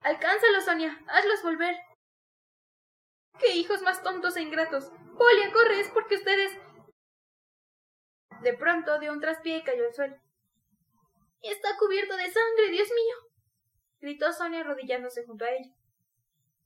Alcánzalo, 0.01 0.59
Sonia. 0.59 0.99
Hazlos 1.07 1.41
volver. 1.41 1.77
¡Qué 3.39 3.55
hijos 3.55 3.81
más 3.81 4.03
tontos 4.03 4.35
e 4.35 4.41
ingratos! 4.41 4.91
Polia, 5.17 5.53
corre, 5.53 5.79
es 5.79 5.89
porque 5.89 6.15
ustedes. 6.15 6.51
De 8.45 8.53
pronto 8.53 8.99
dio 8.99 9.11
un 9.11 9.19
traspié 9.19 9.57
y 9.57 9.63
cayó 9.63 9.87
al 9.87 9.93
suelo. 9.95 10.15
Está 11.41 11.69
cubierto 11.79 12.15
de 12.15 12.29
sangre, 12.29 12.69
Dios 12.69 12.87
mío. 12.89 13.15
gritó 13.99 14.31
Sonia 14.31 14.59
arrodillándose 14.59 15.25
junto 15.25 15.45
a 15.45 15.49
ella. 15.49 15.73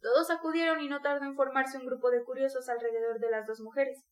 Todos 0.02 0.30
acudieron 0.30 0.82
y 0.82 0.90
no 0.90 1.00
tardó 1.00 1.24
en 1.24 1.38
formarse 1.38 1.78
un 1.78 1.86
grupo 1.86 2.12
de 2.12 2.26
curiosos 2.26 2.68
alrededor 2.68 3.22
de 3.22 3.32
las 3.32 3.48
dos 3.48 3.62
mujeres. 3.62 4.04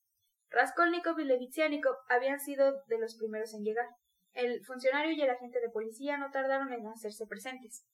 Raskolnikov 0.49 1.19
y 1.19 1.25
Levitsianikov 1.25 1.97
habían 2.08 2.39
sido 2.39 2.84
de 2.86 2.99
los 2.99 3.17
primeros 3.17 3.53
en 3.53 3.65
llegar. 3.65 3.89
El 4.32 4.63
funcionario 4.65 5.12
y 5.12 5.21
el 5.21 5.30
agente 5.30 5.60
de 5.60 5.69
policía 5.69 6.17
no 6.17 6.32
tardaron 6.32 6.71
en 6.71 6.88
hacerse 6.88 7.27
presentes. 7.27 7.86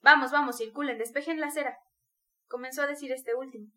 Vamos, 0.00 0.32
vamos, 0.32 0.58
circulen, 0.58 0.98
despejen 0.98 1.38
la 1.38 1.46
acera. 1.46 1.78
comenzó 2.48 2.82
a 2.82 2.88
decir 2.88 3.12
este 3.12 3.32
último. 3.32 3.70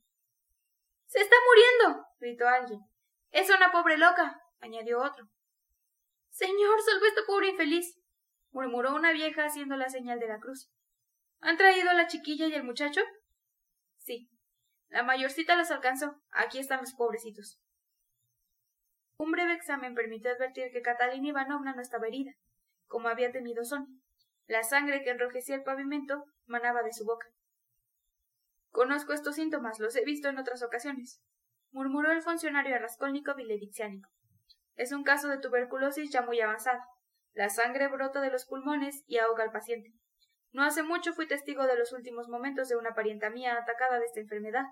Se 1.05 1.19
está 1.19 1.35
muriendo. 1.45 2.07
gritó 2.19 2.47
alguien. 2.47 2.81
Es 3.29 3.51
una 3.51 3.71
pobre 3.71 3.95
loca. 3.95 4.41
Añadió 4.59 5.01
otro. 5.01 5.27
Señor, 6.29 6.81
salve 6.81 7.05
a 7.05 7.09
esta 7.09 7.21
pobre 7.25 7.49
infeliz. 7.49 7.97
murmuró 8.51 8.95
una 8.95 9.11
vieja 9.11 9.45
haciendo 9.45 9.75
la 9.75 9.89
señal 9.89 10.19
de 10.19 10.27
la 10.27 10.39
cruz. 10.39 10.71
¿Han 11.41 11.57
traído 11.57 11.89
a 11.89 11.93
la 11.93 12.07
chiquilla 12.07 12.47
y 12.47 12.53
el 12.53 12.63
muchacho? 12.63 13.01
Sí. 13.97 14.29
La 14.89 15.03
mayorcita 15.03 15.55
los 15.55 15.71
alcanzó. 15.71 16.21
Aquí 16.31 16.59
están 16.59 16.79
los 16.81 16.93
pobrecitos. 16.93 17.59
Un 19.17 19.31
breve 19.31 19.53
examen 19.53 19.95
permitió 19.95 20.31
advertir 20.31 20.71
que 20.71 20.81
Catalina 20.81 21.27
Ivanovna 21.27 21.73
no 21.73 21.81
estaba 21.81 22.07
herida, 22.07 22.31
como 22.87 23.09
había 23.09 23.31
temido 23.31 23.63
Sonia. 23.63 23.93
La 24.47 24.63
sangre 24.63 25.03
que 25.03 25.11
enrojecía 25.11 25.55
el 25.55 25.63
pavimento 25.63 26.23
manaba 26.45 26.81
de 26.83 26.93
su 26.93 27.05
boca. 27.05 27.27
Conozco 28.71 29.13
estos 29.13 29.35
síntomas, 29.35 29.79
los 29.79 29.95
he 29.95 30.05
visto 30.05 30.29
en 30.29 30.37
otras 30.39 30.63
ocasiones, 30.63 31.21
murmuró 31.71 32.11
el 32.11 32.21
funcionario 32.21 32.75
a 32.75 32.79
Raskolnikov. 32.79 33.35
Es 34.79 34.93
un 34.93 35.03
caso 35.03 35.27
de 35.27 35.39
tuberculosis 35.39 36.09
ya 36.09 36.21
muy 36.21 36.39
avanzada. 36.39 36.87
La 37.33 37.49
sangre 37.49 37.89
brota 37.89 38.21
de 38.21 38.31
los 38.31 38.45
pulmones 38.45 39.03
y 39.07 39.17
ahoga 39.17 39.43
al 39.43 39.51
paciente. 39.51 39.91
No 40.53 40.63
hace 40.63 40.83
mucho 40.83 41.11
fui 41.11 41.27
testigo 41.27 41.67
de 41.67 41.77
los 41.77 41.91
últimos 41.91 42.29
momentos 42.29 42.69
de 42.69 42.77
una 42.77 42.93
parienta 42.93 43.29
mía 43.29 43.57
atacada 43.57 43.99
de 43.99 44.05
esta 44.05 44.21
enfermedad. 44.21 44.63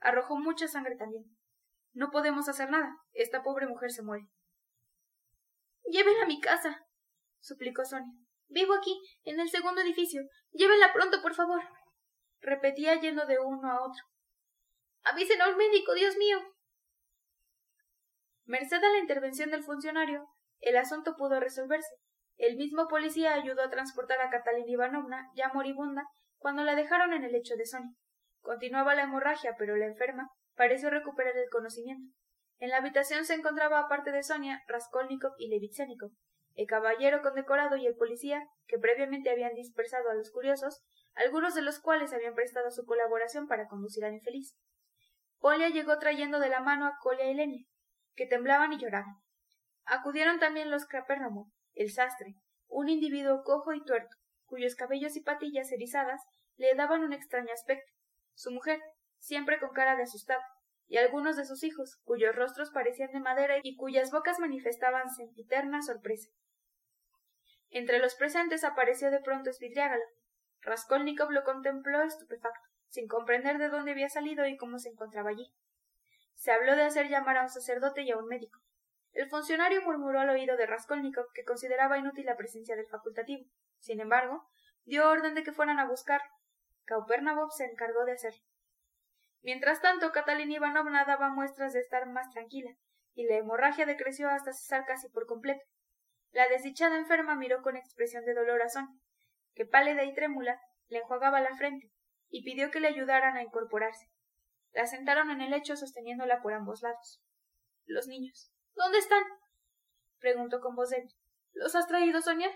Arrojó 0.00 0.36
mucha 0.38 0.66
sangre 0.66 0.96
también. 0.96 1.22
No 1.92 2.10
podemos 2.10 2.48
hacer 2.48 2.68
nada. 2.68 2.96
Esta 3.12 3.44
pobre 3.44 3.68
mujer 3.68 3.92
se 3.92 4.02
muere. 4.02 4.26
Llévenla 5.84 6.24
a 6.24 6.26
mi 6.26 6.40
casa, 6.40 6.84
suplicó 7.38 7.84
Sonia. 7.84 8.12
Vivo 8.48 8.74
aquí, 8.74 9.00
en 9.22 9.38
el 9.38 9.50
segundo 9.50 9.82
edificio. 9.82 10.20
Llévenla 10.50 10.92
pronto, 10.92 11.22
por 11.22 11.34
favor. 11.34 11.62
repetía 12.40 13.00
yendo 13.00 13.24
de 13.26 13.38
uno 13.38 13.70
a 13.70 13.86
otro. 13.86 14.02
Avisen 15.04 15.40
a 15.40 15.48
un 15.48 15.56
médico, 15.56 15.94
Dios 15.94 16.16
mío. 16.16 16.53
Merced 18.46 18.82
a 18.82 18.92
la 18.92 18.98
intervención 18.98 19.50
del 19.50 19.64
funcionario, 19.64 20.26
el 20.60 20.76
asunto 20.76 21.14
pudo 21.16 21.40
resolverse, 21.40 21.94
el 22.36 22.56
mismo 22.56 22.88
policía 22.88 23.34
ayudó 23.34 23.62
a 23.62 23.70
transportar 23.70 24.20
a 24.20 24.30
Catalina 24.30 24.70
Ivanovna, 24.70 25.30
ya 25.34 25.50
moribunda, 25.54 26.04
cuando 26.38 26.64
la 26.64 26.74
dejaron 26.74 27.12
en 27.12 27.24
el 27.24 27.32
lecho 27.32 27.54
de 27.56 27.64
Sonia. 27.64 27.94
Continuaba 28.40 28.94
la 28.94 29.04
hemorragia, 29.04 29.54
pero 29.58 29.76
la 29.76 29.86
enferma 29.86 30.28
pareció 30.56 30.90
recuperar 30.90 31.36
el 31.36 31.48
conocimiento. 31.48 32.12
En 32.58 32.70
la 32.70 32.78
habitación 32.78 33.24
se 33.24 33.34
encontraba, 33.34 33.80
aparte 33.80 34.12
de 34.12 34.22
Sonia, 34.22 34.62
Raskolnikov 34.68 35.32
y 35.38 35.48
Levitsenikov, 35.48 36.10
el 36.54 36.66
caballero 36.66 37.22
condecorado 37.22 37.76
y 37.76 37.86
el 37.86 37.96
policía, 37.96 38.46
que 38.66 38.78
previamente 38.78 39.30
habían 39.30 39.54
dispersado 39.54 40.10
a 40.10 40.14
los 40.14 40.30
curiosos, 40.30 40.82
algunos 41.14 41.54
de 41.54 41.62
los 41.62 41.80
cuales 41.80 42.12
habían 42.12 42.34
prestado 42.34 42.70
su 42.70 42.84
colaboración 42.84 43.46
para 43.46 43.66
conducir 43.66 44.04
al 44.04 44.14
infeliz. 44.14 44.56
Polia 45.38 45.68
llegó 45.68 45.98
trayendo 45.98 46.40
de 46.40 46.48
la 46.48 46.60
mano 46.60 46.86
a 46.86 46.96
Colia 47.00 47.30
y 47.30 47.34
Lenia, 47.34 47.64
que 48.14 48.26
temblaban 48.26 48.72
y 48.72 48.78
lloraban. 48.78 49.16
Acudieron 49.84 50.38
también 50.38 50.70
los 50.70 50.86
Crapérnamo, 50.86 51.52
el 51.74 51.90
sastre, 51.92 52.34
un 52.68 52.88
individuo 52.88 53.42
cojo 53.44 53.72
y 53.72 53.84
tuerto, 53.84 54.16
cuyos 54.46 54.74
cabellos 54.74 55.16
y 55.16 55.20
patillas 55.20 55.70
erizadas 55.72 56.20
le 56.56 56.74
daban 56.74 57.02
un 57.02 57.12
extraño 57.12 57.52
aspecto, 57.52 57.92
su 58.34 58.50
mujer, 58.50 58.80
siempre 59.18 59.58
con 59.58 59.70
cara 59.70 59.96
de 59.96 60.04
asustada, 60.04 60.44
y 60.86 60.98
algunos 60.98 61.36
de 61.36 61.44
sus 61.44 61.64
hijos, 61.64 62.00
cuyos 62.04 62.34
rostros 62.34 62.70
parecían 62.70 63.10
de 63.12 63.20
madera 63.20 63.56
y 63.62 63.76
cuyas 63.76 64.10
bocas 64.10 64.38
manifestaban 64.38 65.10
sempiterna 65.10 65.82
sorpresa. 65.82 66.28
Entre 67.70 67.98
los 67.98 68.14
presentes 68.14 68.64
apareció 68.64 69.10
de 69.10 69.20
pronto 69.20 69.52
Svidriágalo. 69.52 70.04
Raskolnikov 70.60 71.30
lo 71.30 71.42
contempló 71.42 72.02
estupefacto, 72.02 72.60
sin 72.88 73.08
comprender 73.08 73.58
de 73.58 73.68
dónde 73.68 73.92
había 73.92 74.08
salido 74.08 74.46
y 74.46 74.56
cómo 74.56 74.78
se 74.78 74.90
encontraba 74.90 75.30
allí. 75.30 75.52
Se 76.34 76.52
habló 76.52 76.76
de 76.76 76.82
hacer 76.82 77.08
llamar 77.08 77.36
a 77.38 77.42
un 77.42 77.48
sacerdote 77.48 78.02
y 78.02 78.10
a 78.10 78.16
un 78.16 78.26
médico. 78.26 78.60
El 79.12 79.28
funcionario 79.28 79.82
murmuró 79.82 80.20
al 80.20 80.30
oído 80.30 80.56
de 80.56 80.66
Raskolnikov 80.66 81.26
que 81.32 81.44
consideraba 81.44 81.98
inútil 81.98 82.26
la 82.26 82.36
presencia 82.36 82.74
del 82.76 82.88
facultativo. 82.88 83.48
Sin 83.78 84.00
embargo, 84.00 84.48
dio 84.84 85.08
orden 85.08 85.34
de 85.34 85.44
que 85.44 85.52
fueran 85.52 85.78
a 85.78 85.86
buscar. 85.86 86.20
Kaupernabov 86.84 87.52
se 87.52 87.64
encargó 87.64 88.04
de 88.04 88.12
hacerlo. 88.12 88.42
Mientras 89.42 89.80
tanto, 89.80 90.10
Catalina 90.10 90.54
Ivanovna 90.54 91.04
daba 91.04 91.28
muestras 91.28 91.72
de 91.74 91.80
estar 91.80 92.06
más 92.06 92.30
tranquila, 92.30 92.70
y 93.14 93.26
la 93.26 93.36
hemorragia 93.36 93.86
decreció 93.86 94.28
hasta 94.28 94.52
cesar 94.52 94.84
casi 94.86 95.08
por 95.10 95.26
completo. 95.26 95.62
La 96.32 96.48
desdichada 96.48 96.96
enferma 96.96 97.36
miró 97.36 97.62
con 97.62 97.76
expresión 97.76 98.24
de 98.24 98.34
dolor 98.34 98.62
a 98.62 98.68
Sonia, 98.68 98.98
que 99.54 99.66
pálida 99.66 100.02
y 100.04 100.14
trémula 100.14 100.60
le 100.88 100.98
enjuagaba 100.98 101.40
la 101.40 101.54
frente, 101.56 101.92
y 102.28 102.42
pidió 102.42 102.70
que 102.70 102.80
le 102.80 102.88
ayudaran 102.88 103.36
a 103.36 103.42
incorporarse. 103.42 104.06
La 104.74 104.86
sentaron 104.86 105.30
en 105.30 105.40
el 105.40 105.50
lecho 105.50 105.76
sosteniéndola 105.76 106.42
por 106.42 106.52
ambos 106.52 106.82
lados. 106.82 107.22
Los 107.86 108.08
niños. 108.08 108.52
¿Dónde 108.74 108.98
están? 108.98 109.22
preguntó 110.18 110.60
con 110.60 110.74
voz 110.74 110.90
débil. 110.90 111.14
¿Los 111.52 111.76
has 111.76 111.86
traído, 111.86 112.20
Sonia? 112.20 112.50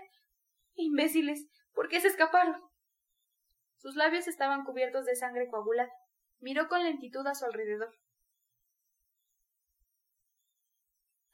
Imbéciles. 0.75 1.49
¿Por 1.73 1.89
qué 1.89 2.01
se 2.01 2.09
escaparon? 2.09 2.61
Sus 3.77 3.95
labios 3.95 4.27
estaban 4.27 4.65
cubiertos 4.65 5.05
de 5.05 5.15
sangre 5.15 5.49
coagulada. 5.49 5.93
Miró 6.41 6.69
con 6.69 6.83
lentitud 6.83 7.25
a 7.25 7.35
su 7.35 7.45
alrededor. 7.45 7.97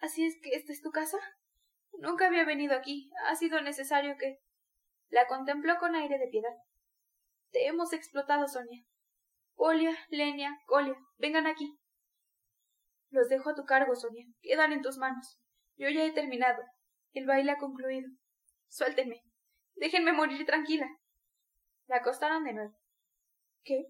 ¿Así 0.01 0.27
es 0.27 0.37
que 0.43 0.51
esta 0.51 0.73
es 0.73 0.83
tu 0.83 0.91
casa? 0.91 1.17
Nunca 1.95 2.27
había 2.27 2.45
venido 2.45 2.77
aquí. 2.77 3.11
Ha 3.27 3.37
sido 3.37 3.63
necesario 3.63 4.19
que. 4.19 4.39
La 5.09 5.27
contempló 5.27 5.79
con 5.79 5.95
aire 5.95 6.19
de 6.19 6.29
piedad. 6.29 6.55
Te 7.53 7.67
hemos 7.69 7.95
explotado, 7.95 8.49
Sonia. 8.49 8.85
Polia, 9.55 9.97
Lenia, 10.09 10.51
Colia, 10.67 10.97
vengan 11.19 11.47
aquí. 11.47 11.79
Los 13.11 13.29
dejo 13.29 13.51
a 13.51 13.55
tu 13.55 13.65
cargo, 13.65 13.95
Sonia. 13.95 14.27
Quedan 14.43 14.73
en 14.73 14.83
tus 14.83 14.99
manos. 14.99 15.39
Yo 15.77 15.89
ya 15.89 16.05
he 16.05 16.13
terminado. 16.13 16.63
El 17.13 17.27
baile 17.27 17.53
ha 17.53 17.59
concluido. 17.59 18.09
Suéltenme. 18.69 19.23
Déjenme 19.77 20.13
morir 20.13 20.45
tranquila. 20.47 20.89
La 21.87 21.97
acostaron 21.97 22.45
de 22.45 22.55
nuevo. 22.55 22.75
¿Qué? 23.63 23.87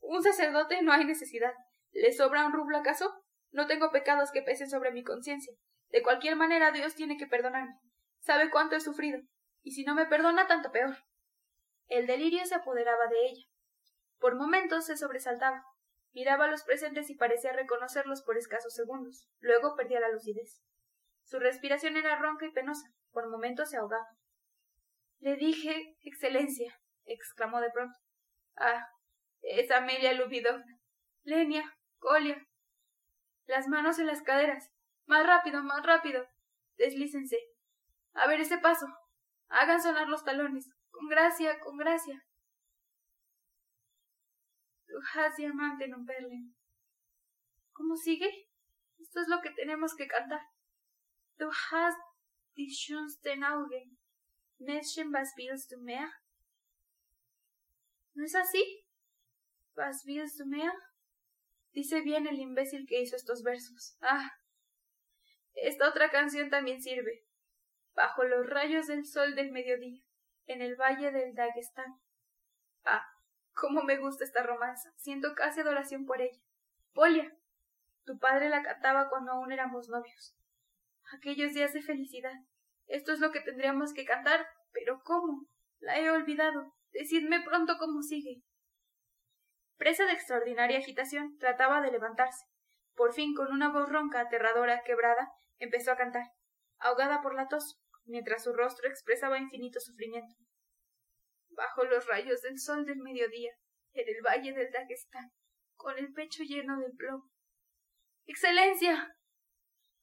Un 0.00 0.22
sacerdote 0.22 0.82
no 0.82 0.92
hay 0.92 1.04
necesidad. 1.04 1.52
¿Le 1.92 2.12
sobra 2.12 2.44
un 2.46 2.52
rublo 2.52 2.78
acaso? 2.78 3.12
No 3.52 3.66
tengo 3.66 3.90
pecados 3.90 4.30
que 4.32 4.42
pesen 4.42 4.68
sobre 4.68 4.90
mi 4.90 5.02
conciencia. 5.02 5.54
De 5.90 6.02
cualquier 6.02 6.36
manera 6.36 6.72
Dios 6.72 6.94
tiene 6.94 7.16
que 7.16 7.26
perdonarme. 7.26 7.74
Sabe 8.20 8.50
cuánto 8.50 8.76
he 8.76 8.80
sufrido. 8.80 9.20
Y 9.62 9.72
si 9.72 9.84
no 9.84 9.94
me 9.94 10.06
perdona, 10.06 10.46
tanto 10.46 10.70
peor. 10.70 10.96
El 11.88 12.06
delirio 12.06 12.44
se 12.44 12.56
apoderaba 12.56 13.06
de 13.06 13.26
ella. 13.28 13.46
Por 14.26 14.34
momentos 14.34 14.86
se 14.86 14.96
sobresaltaba. 14.96 15.62
Miraba 16.12 16.46
a 16.46 16.50
los 16.50 16.64
presentes 16.64 17.08
y 17.10 17.14
parecía 17.14 17.52
reconocerlos 17.52 18.24
por 18.24 18.36
escasos 18.36 18.74
segundos. 18.74 19.28
Luego 19.38 19.76
perdía 19.76 20.00
la 20.00 20.08
lucidez. 20.08 20.64
Su 21.22 21.38
respiración 21.38 21.96
era 21.96 22.16
ronca 22.16 22.44
y 22.44 22.50
penosa. 22.50 22.90
Por 23.12 23.30
momentos 23.30 23.70
se 23.70 23.76
ahogaba. 23.76 24.08
Le 25.20 25.36
dije, 25.36 25.96
Excelencia, 26.02 26.76
exclamó 27.04 27.60
de 27.60 27.70
pronto. 27.70 27.96
Ah, 28.56 28.88
es 29.42 29.70
Amelia 29.70 30.12
Lubidovna. 30.14 30.76
Lenia, 31.22 31.62
Colia. 32.00 32.44
Las 33.44 33.68
manos 33.68 34.00
en 34.00 34.08
las 34.08 34.22
caderas. 34.22 34.72
Más 35.04 35.24
rápido, 35.24 35.62
más 35.62 35.86
rápido. 35.86 36.26
Deslícense. 36.78 37.38
A 38.14 38.26
ver 38.26 38.40
ese 38.40 38.58
paso. 38.58 38.88
Hagan 39.46 39.80
sonar 39.80 40.08
los 40.08 40.24
talones. 40.24 40.68
Con 40.90 41.06
gracia, 41.06 41.60
con 41.60 41.76
gracia. 41.76 42.25
Du 44.88 44.98
hast 45.14 45.36
diamante 45.36 45.86
non 45.88 46.04
perlen. 46.06 46.54
¿Cómo 47.72 47.96
sigue? 47.96 48.30
Esto 48.98 49.20
es 49.20 49.28
lo 49.28 49.40
que 49.40 49.50
tenemos 49.50 49.94
que 49.94 50.06
cantar. 50.06 50.40
Du 51.38 51.50
hast 51.50 51.98
die 52.56 52.70
schönsten 52.70 53.44
Augen. 53.44 53.98
Mädchen, 54.58 55.12
was 55.12 55.34
du 55.68 55.78
mehr? 55.82 56.10
¿No 58.14 58.24
es 58.24 58.34
así? 58.34 58.86
Was 59.76 60.04
du 60.04 60.46
mehr? 60.46 60.72
Dice 61.72 62.00
bien 62.00 62.26
el 62.26 62.40
imbécil 62.40 62.86
que 62.88 63.02
hizo 63.02 63.16
estos 63.16 63.42
versos. 63.42 63.98
Ah. 64.00 64.30
Esta 65.52 65.88
otra 65.88 66.10
canción 66.10 66.48
también 66.48 66.80
sirve. 66.80 67.26
Bajo 67.94 68.24
los 68.24 68.46
rayos 68.46 68.86
del 68.86 69.04
sol 69.04 69.34
del 69.34 69.52
mediodía, 69.52 70.02
en 70.46 70.62
el 70.62 70.76
valle 70.76 71.10
del 71.12 71.34
Dagestán. 71.34 72.00
Ah, 72.84 73.04
cómo 73.56 73.82
me 73.82 73.96
gusta 73.96 74.24
esta 74.24 74.42
romanza. 74.42 74.92
Siento 74.96 75.34
casi 75.34 75.60
adoración 75.60 76.04
por 76.04 76.20
ella. 76.20 76.38
Polia, 76.92 77.36
tu 78.04 78.18
padre 78.18 78.48
la 78.48 78.62
cantaba 78.62 79.08
cuando 79.08 79.32
aún 79.32 79.50
éramos 79.50 79.88
novios. 79.88 80.36
Aquellos 81.16 81.52
días 81.54 81.72
de 81.72 81.82
felicidad. 81.82 82.34
Esto 82.86 83.12
es 83.12 83.20
lo 83.20 83.32
que 83.32 83.40
tendríamos 83.40 83.92
que 83.92 84.04
cantar. 84.04 84.46
Pero 84.72 85.00
¿cómo? 85.02 85.48
La 85.80 85.98
he 85.98 86.10
olvidado. 86.10 86.74
Decidme 86.92 87.40
pronto 87.40 87.76
cómo 87.78 88.02
sigue. 88.02 88.42
Presa 89.76 90.04
de 90.04 90.12
extraordinaria 90.12 90.78
agitación, 90.78 91.36
trataba 91.38 91.80
de 91.80 91.90
levantarse. 91.90 92.44
Por 92.94 93.12
fin, 93.12 93.34
con 93.34 93.52
una 93.52 93.70
voz 93.70 93.88
ronca, 93.90 94.20
aterradora, 94.20 94.82
quebrada, 94.84 95.30
empezó 95.58 95.92
a 95.92 95.96
cantar, 95.96 96.24
ahogada 96.78 97.20
por 97.20 97.34
la 97.34 97.46
tos, 97.48 97.78
mientras 98.04 98.44
su 98.44 98.54
rostro 98.54 98.88
expresaba 98.88 99.38
infinito 99.38 99.78
sufrimiento. 99.80 100.34
Bajo 101.56 101.84
los 101.84 102.06
rayos 102.06 102.42
del 102.42 102.58
sol 102.58 102.84
del 102.84 102.98
mediodía, 102.98 103.50
en 103.94 104.08
el 104.08 104.22
valle 104.22 104.52
del 104.52 104.70
Dagestán, 104.70 105.32
con 105.74 105.96
el 105.96 106.12
pecho 106.12 106.42
lleno 106.42 106.78
de 106.78 106.90
plomo. 106.90 107.30
¡Excelencia! 108.26 109.16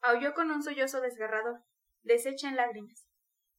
aulló 0.01 0.33
con 0.33 0.49
un 0.49 0.63
sollozo 0.63 0.99
desgarrador, 0.99 1.63
deshecha 2.01 2.49
en 2.49 2.55
lágrimas. 2.55 3.07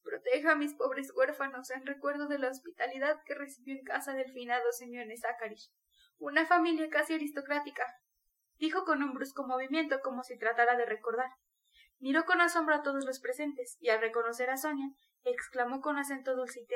Proteja 0.02 0.52
a 0.52 0.56
mis 0.56 0.74
pobres 0.74 1.12
huérfanos 1.14 1.70
en 1.70 1.86
recuerdo 1.86 2.26
de 2.26 2.38
la 2.38 2.50
hospitalidad 2.50 3.22
que 3.24 3.34
recibió 3.34 3.74
en 3.74 3.84
casa 3.84 4.12
del 4.12 4.32
finado 4.32 4.72
señor 4.72 5.06
Nesácaris. 5.06 5.72
Una 6.18 6.46
familia 6.46 6.88
casi 6.90 7.14
aristocrática, 7.14 7.86
dijo 8.58 8.84
con 8.84 9.04
un 9.04 9.14
brusco 9.14 9.46
movimiento 9.46 10.00
como 10.02 10.24
si 10.24 10.36
tratara 10.36 10.76
de 10.76 10.84
recordar. 10.84 11.30
Miró 12.00 12.24
con 12.24 12.40
asombro 12.40 12.74
a 12.74 12.82
todos 12.82 13.04
los 13.04 13.20
presentes 13.20 13.78
y 13.80 13.90
al 13.90 14.00
reconocer 14.00 14.50
a 14.50 14.56
Sonia, 14.56 14.88
exclamó 15.22 15.80
con 15.80 15.96
acento 15.96 16.34
dulce 16.34 16.60
y 16.60 16.66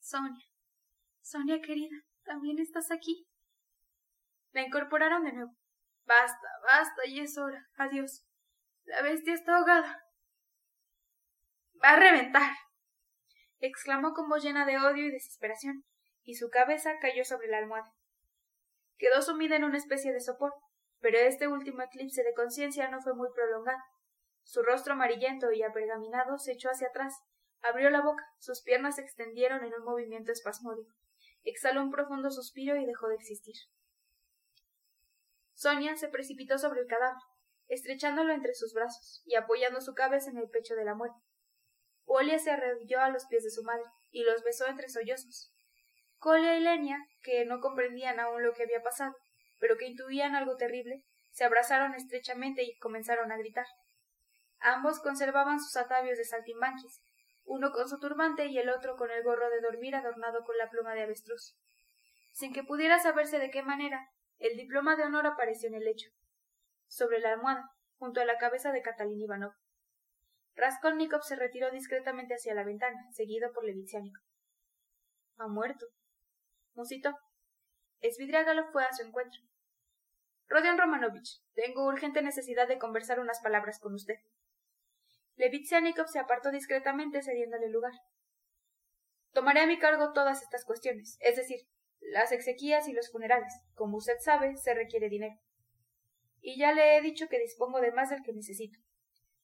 Sonia. 0.00 0.44
Sonia 1.20 1.60
querida, 1.60 1.96
¿también 2.24 2.58
estás 2.58 2.90
aquí? 2.90 3.26
La 4.52 4.62
incorporaron 4.62 5.24
de 5.24 5.32
nuevo. 5.32 5.52
Basta, 6.04 6.48
basta, 6.64 7.06
y 7.06 7.20
es 7.20 7.38
hora. 7.38 7.68
Adiós. 7.76 8.24
La 8.84 9.02
bestia 9.02 9.34
está 9.34 9.56
ahogada. 9.56 10.02
Va 11.82 11.90
a 11.90 11.96
reventar. 11.96 12.50
exclamó 13.60 14.12
con 14.14 14.28
voz 14.28 14.42
llena 14.42 14.66
de 14.66 14.78
odio 14.78 15.06
y 15.06 15.10
desesperación, 15.10 15.84
y 16.22 16.34
su 16.34 16.48
cabeza 16.48 16.98
cayó 17.00 17.24
sobre 17.24 17.48
la 17.48 17.58
almohada. 17.58 17.92
Quedó 18.96 19.22
sumida 19.22 19.56
en 19.56 19.64
una 19.64 19.78
especie 19.78 20.12
de 20.12 20.20
sopor, 20.20 20.54
pero 20.98 21.18
este 21.18 21.46
último 21.46 21.82
eclipse 21.82 22.22
de 22.22 22.34
conciencia 22.34 22.90
no 22.90 23.00
fue 23.00 23.14
muy 23.14 23.28
prolongado. 23.34 23.78
Su 24.42 24.62
rostro 24.62 24.94
amarillento 24.94 25.52
y 25.52 25.62
apergaminado 25.62 26.38
se 26.38 26.52
echó 26.52 26.70
hacia 26.70 26.88
atrás, 26.88 27.14
abrió 27.62 27.90
la 27.90 28.02
boca, 28.02 28.24
sus 28.38 28.62
piernas 28.62 28.96
se 28.96 29.02
extendieron 29.02 29.64
en 29.64 29.74
un 29.74 29.84
movimiento 29.84 30.32
espasmódico, 30.32 30.92
exhaló 31.42 31.82
un 31.82 31.90
profundo 31.90 32.30
suspiro 32.30 32.76
y 32.76 32.86
dejó 32.86 33.08
de 33.08 33.16
existir. 33.16 33.56
Sonia 35.54 35.96
se 35.96 36.08
precipitó 36.08 36.58
sobre 36.58 36.80
el 36.80 36.86
cadáver, 36.86 37.22
estrechándolo 37.68 38.32
entre 38.32 38.54
sus 38.54 38.72
brazos 38.72 39.22
y 39.26 39.34
apoyando 39.34 39.80
su 39.80 39.94
cabeza 39.94 40.30
en 40.30 40.38
el 40.38 40.48
pecho 40.48 40.74
de 40.74 40.84
la 40.84 40.94
muerte. 40.94 41.20
Olia 42.04 42.38
se 42.38 42.50
arrodilló 42.50 43.00
a 43.00 43.10
los 43.10 43.26
pies 43.26 43.44
de 43.44 43.50
su 43.50 43.62
madre 43.62 43.84
y 44.10 44.24
los 44.24 44.42
besó 44.42 44.66
entre 44.66 44.88
sollozos. 44.88 45.52
Colia 46.18 46.56
y 46.56 46.60
Lenia, 46.60 46.98
que 47.22 47.44
no 47.44 47.60
comprendían 47.60 48.20
aún 48.20 48.42
lo 48.42 48.52
que 48.52 48.64
había 48.64 48.82
pasado, 48.82 49.14
pero 49.58 49.76
que 49.76 49.86
intuían 49.86 50.34
algo 50.34 50.56
terrible, 50.56 51.04
se 51.30 51.44
abrazaron 51.44 51.94
estrechamente 51.94 52.62
y 52.62 52.76
comenzaron 52.78 53.30
a 53.30 53.36
gritar. 53.36 53.66
Ambos 54.58 55.00
conservaban 55.00 55.60
sus 55.60 55.76
atavios 55.76 56.18
de 56.18 56.24
saltimbanquis, 56.24 57.00
uno 57.50 57.72
con 57.72 57.88
su 57.88 57.98
turbante 57.98 58.46
y 58.46 58.58
el 58.58 58.68
otro 58.68 58.94
con 58.94 59.10
el 59.10 59.24
gorro 59.24 59.50
de 59.50 59.60
dormir 59.60 59.96
adornado 59.96 60.44
con 60.44 60.56
la 60.56 60.70
pluma 60.70 60.94
de 60.94 61.02
avestruz. 61.02 61.56
Sin 62.30 62.52
que 62.52 62.62
pudiera 62.62 63.00
saberse 63.00 63.40
de 63.40 63.50
qué 63.50 63.64
manera, 63.64 64.08
el 64.38 64.56
diploma 64.56 64.94
de 64.94 65.02
honor 65.02 65.26
apareció 65.26 65.68
en 65.68 65.74
el 65.74 65.84
lecho, 65.84 66.10
sobre 66.86 67.18
la 67.18 67.32
almohada, 67.32 67.68
junto 67.98 68.20
a 68.20 68.24
la 68.24 68.38
cabeza 68.38 68.70
de 68.70 68.82
Catalina 68.82 69.24
Ivanov. 69.24 69.52
Raskolnikov 70.54 71.24
se 71.24 71.34
retiró 71.34 71.72
discretamente 71.72 72.34
hacia 72.34 72.54
la 72.54 72.62
ventana, 72.62 73.00
seguido 73.10 73.52
por 73.52 73.64
Levitziánico. 73.64 74.20
Ha 75.38 75.48
muerto. 75.48 75.86
Musitó. 76.74 77.18
Svidriagalov 78.00 78.70
fue 78.70 78.84
a 78.84 78.92
su 78.92 79.02
encuentro. 79.02 79.40
Rodion 80.46 80.78
Romanovich, 80.78 81.42
tengo 81.54 81.84
urgente 81.84 82.22
necesidad 82.22 82.68
de 82.68 82.78
conversar 82.78 83.18
unas 83.18 83.40
palabras 83.40 83.80
con 83.80 83.94
usted. 83.94 84.20
Levitzianikov 85.40 86.06
se 86.08 86.18
apartó 86.18 86.50
discretamente 86.50 87.22
cediéndole 87.22 87.70
lugar. 87.70 87.92
Tomaré 89.32 89.60
a 89.60 89.66
mi 89.66 89.78
cargo 89.78 90.12
todas 90.12 90.42
estas 90.42 90.66
cuestiones, 90.66 91.16
es 91.20 91.36
decir, 91.36 91.60
las 92.00 92.30
exequias 92.30 92.88
y 92.88 92.92
los 92.92 93.10
funerales. 93.10 93.50
Como 93.72 93.96
usted 93.96 94.18
sabe, 94.20 94.58
se 94.58 94.74
requiere 94.74 95.08
dinero. 95.08 95.40
Y 96.42 96.58
ya 96.58 96.74
le 96.74 96.94
he 96.94 97.00
dicho 97.00 97.28
que 97.28 97.38
dispongo 97.38 97.80
de 97.80 97.90
más 97.90 98.10
del 98.10 98.22
que 98.22 98.34
necesito. 98.34 98.78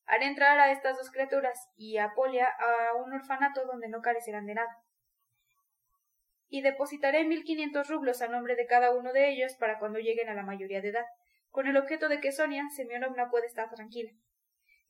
Haré 0.05 0.27
entrar 0.27 0.59
a 0.59 0.71
estas 0.71 0.99
dos 0.99 1.11
criaturas 1.11 1.59
y 1.77 1.97
a 1.97 2.13
Polia 2.15 2.47
a 2.47 2.95
un 2.97 3.15
orfanato 3.15 3.65
donde 3.65 3.89
no 3.89 4.03
carecerán 4.03 4.45
de 4.45 4.55
nada. 4.55 4.77
Y 6.49 6.61
depositaré 6.61 7.25
mil 7.25 7.43
quinientos 7.43 7.89
rublos 7.89 8.21
a 8.21 8.29
nombre 8.29 8.55
de 8.55 8.67
cada 8.67 8.95
uno 8.95 9.15
de 9.15 9.31
ellos 9.31 9.57
para 9.59 9.79
cuando 9.79 9.99
lleguen 9.99 10.29
a 10.29 10.35
la 10.35 10.43
mayoría 10.43 10.83
de 10.83 10.89
edad, 10.89 11.07
con 11.49 11.67
el 11.67 11.79
objeto 11.79 12.11
de 12.11 12.21
que 12.21 12.33
Sonia, 12.33 12.65
Semyonovna, 12.77 13.31
pueda 13.31 13.47
estar 13.47 13.71
tranquila. 13.71 14.13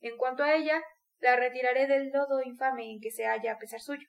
En 0.01 0.17
cuanto 0.17 0.43
a 0.43 0.53
ella, 0.53 0.83
la 1.19 1.35
retiraré 1.35 1.87
del 1.87 2.09
lodo 2.09 2.41
infame 2.43 2.91
en 2.91 2.99
que 2.99 3.11
se 3.11 3.25
halla 3.25 3.53
a 3.53 3.57
pesar 3.57 3.79
suyo. 3.79 4.07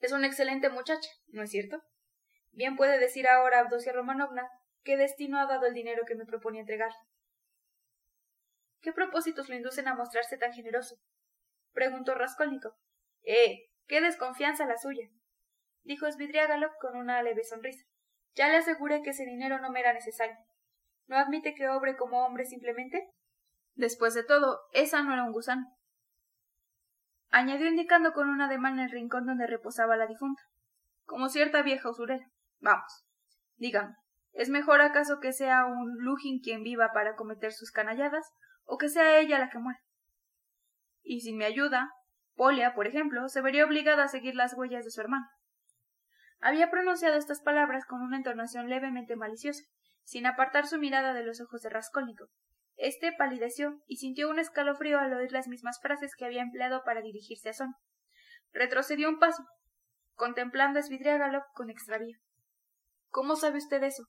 Es 0.00 0.12
una 0.12 0.26
excelente 0.26 0.68
muchacha, 0.68 1.10
¿no 1.28 1.42
es 1.42 1.50
cierto? 1.50 1.82
Bien 2.52 2.76
puede 2.76 2.98
decir 2.98 3.26
ahora 3.26 3.60
Abdosia 3.60 3.92
Romanovna 3.92 4.48
qué 4.82 4.96
destino 4.96 5.38
ha 5.38 5.46
dado 5.46 5.66
el 5.66 5.74
dinero 5.74 6.04
que 6.06 6.14
me 6.14 6.26
proponía 6.26 6.60
entregarle. 6.60 6.98
¿Qué 8.80 8.92
propósitos 8.92 9.48
lo 9.48 9.54
inducen 9.54 9.88
a 9.88 9.94
mostrarse 9.94 10.36
tan 10.36 10.52
generoso? 10.52 10.96
preguntó 11.72 12.14
Raskolnikov. 12.14 12.74
Eh, 13.22 13.70
qué 13.86 14.00
desconfianza 14.00 14.66
la 14.66 14.76
suya, 14.76 15.08
dijo 15.82 16.10
Svidriagalov 16.10 16.72
con 16.80 16.96
una 16.96 17.22
leve 17.22 17.44
sonrisa. 17.44 17.84
Ya 18.34 18.48
le 18.48 18.56
aseguré 18.56 19.02
que 19.02 19.10
ese 19.10 19.24
dinero 19.24 19.58
no 19.58 19.70
me 19.70 19.80
era 19.80 19.92
necesario. 19.92 20.36
¿No 21.06 21.16
admite 21.16 21.54
que 21.54 21.68
obre 21.68 21.96
como 21.96 22.24
hombre 22.24 22.44
simplemente? 22.44 23.08
Después 23.74 24.14
de 24.14 24.24
todo, 24.24 24.60
esa 24.72 25.02
no 25.02 25.12
era 25.12 25.24
un 25.24 25.32
gusano. 25.32 25.66
Añadió 27.30 27.66
indicando 27.66 28.12
con 28.12 28.28
un 28.28 28.40
ademán 28.40 28.78
el 28.78 28.90
rincón 28.90 29.26
donde 29.26 29.46
reposaba 29.46 29.96
la 29.96 30.06
difunta, 30.06 30.42
como 31.04 31.28
cierta 31.28 31.62
vieja 31.62 31.90
usurera. 31.90 32.26
Vamos, 32.60 33.04
dígame, 33.56 33.94
¿es 34.32 34.48
mejor 34.48 34.80
acaso 34.80 35.18
que 35.20 35.32
sea 35.32 35.66
un 35.66 35.96
Lujin 35.98 36.40
quien 36.40 36.62
viva 36.62 36.92
para 36.92 37.16
cometer 37.16 37.52
sus 37.52 37.72
canalladas, 37.72 38.32
o 38.64 38.78
que 38.78 38.88
sea 38.88 39.18
ella 39.18 39.38
la 39.38 39.50
que 39.50 39.58
muera. 39.58 39.80
Y 41.02 41.20
sin 41.20 41.36
mi 41.36 41.44
ayuda, 41.44 41.90
Polia, 42.34 42.74
por 42.74 42.86
ejemplo, 42.86 43.28
se 43.28 43.42
vería 43.42 43.64
obligada 43.64 44.04
a 44.04 44.08
seguir 44.08 44.34
las 44.34 44.54
huellas 44.54 44.84
de 44.84 44.90
su 44.90 45.00
hermano. 45.00 45.26
Había 46.40 46.70
pronunciado 46.70 47.16
estas 47.16 47.40
palabras 47.40 47.84
con 47.86 48.02
una 48.02 48.16
entonación 48.16 48.68
levemente 48.68 49.16
maliciosa, 49.16 49.62
sin 50.02 50.26
apartar 50.26 50.66
su 50.66 50.78
mirada 50.78 51.14
de 51.14 51.24
los 51.24 51.40
ojos 51.40 51.62
de 51.62 51.70
Raskolnikov. 51.70 52.28
Este 52.76 53.12
palideció 53.12 53.80
y 53.86 53.96
sintió 53.96 54.28
un 54.28 54.38
escalofrío 54.38 54.98
al 54.98 55.12
oír 55.12 55.30
las 55.32 55.46
mismas 55.46 55.80
frases 55.80 56.14
que 56.16 56.24
había 56.24 56.42
empleado 56.42 56.82
para 56.84 57.02
dirigirse 57.02 57.50
a 57.50 57.52
Son. 57.52 57.74
Retrocedió 58.52 59.08
un 59.08 59.18
paso, 59.18 59.44
contemplando 60.14 60.80
a 60.80 60.82
Svidriagalov 60.82 61.44
con 61.54 61.70
extravío. 61.70 62.18
¿Cómo 63.08 63.36
sabe 63.36 63.58
usted 63.58 63.82
eso? 63.82 64.04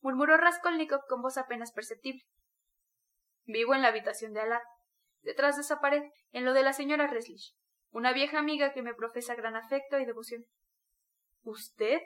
murmuró 0.00 0.36
Raskolnikov 0.36 1.00
con 1.08 1.22
voz 1.22 1.38
apenas 1.38 1.72
perceptible. 1.72 2.22
Vivo 3.44 3.74
en 3.74 3.82
la 3.82 3.88
habitación 3.88 4.32
de 4.32 4.40
Alá, 4.40 4.62
detrás 5.22 5.56
de 5.56 5.62
esa 5.62 5.80
pared, 5.80 6.02
en 6.32 6.44
lo 6.44 6.52
de 6.52 6.62
la 6.62 6.72
señora 6.72 7.06
Reslich, 7.06 7.54
una 7.90 8.12
vieja 8.12 8.38
amiga 8.38 8.72
que 8.72 8.82
me 8.82 8.94
profesa 8.94 9.34
gran 9.34 9.56
afecto 9.56 9.98
y 9.98 10.04
devoción. 10.04 10.44
¿Usted? 11.42 12.00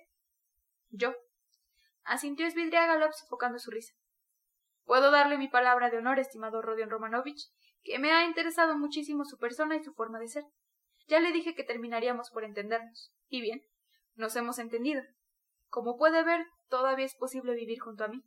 Yo. 0.90 1.14
Asintió 2.04 2.48
Svidriagalov 2.50 3.12
sofocando 3.12 3.58
su 3.58 3.70
risa. 3.70 3.94
Puedo 4.84 5.10
darle 5.10 5.38
mi 5.38 5.48
palabra 5.48 5.90
de 5.90 5.98
honor, 5.98 6.18
estimado 6.18 6.62
Rodion 6.62 6.90
Romanovich, 6.90 7.50
que 7.82 7.98
me 7.98 8.12
ha 8.12 8.24
interesado 8.24 8.76
muchísimo 8.76 9.24
su 9.24 9.38
persona 9.38 9.76
y 9.76 9.82
su 9.82 9.92
forma 9.92 10.18
de 10.18 10.28
ser. 10.28 10.44
Ya 11.08 11.20
le 11.20 11.32
dije 11.32 11.54
que 11.54 11.64
terminaríamos 11.64 12.30
por 12.30 12.44
entendernos. 12.44 13.12
Y 13.28 13.40
bien, 13.40 13.62
nos 14.14 14.36
hemos 14.36 14.58
entendido. 14.58 15.02
Como 15.68 15.96
puede 15.96 16.22
ver, 16.22 16.46
todavía 16.68 17.06
es 17.06 17.14
posible 17.14 17.54
vivir 17.54 17.80
junto 17.80 18.04
a 18.04 18.08
mí. 18.08 18.22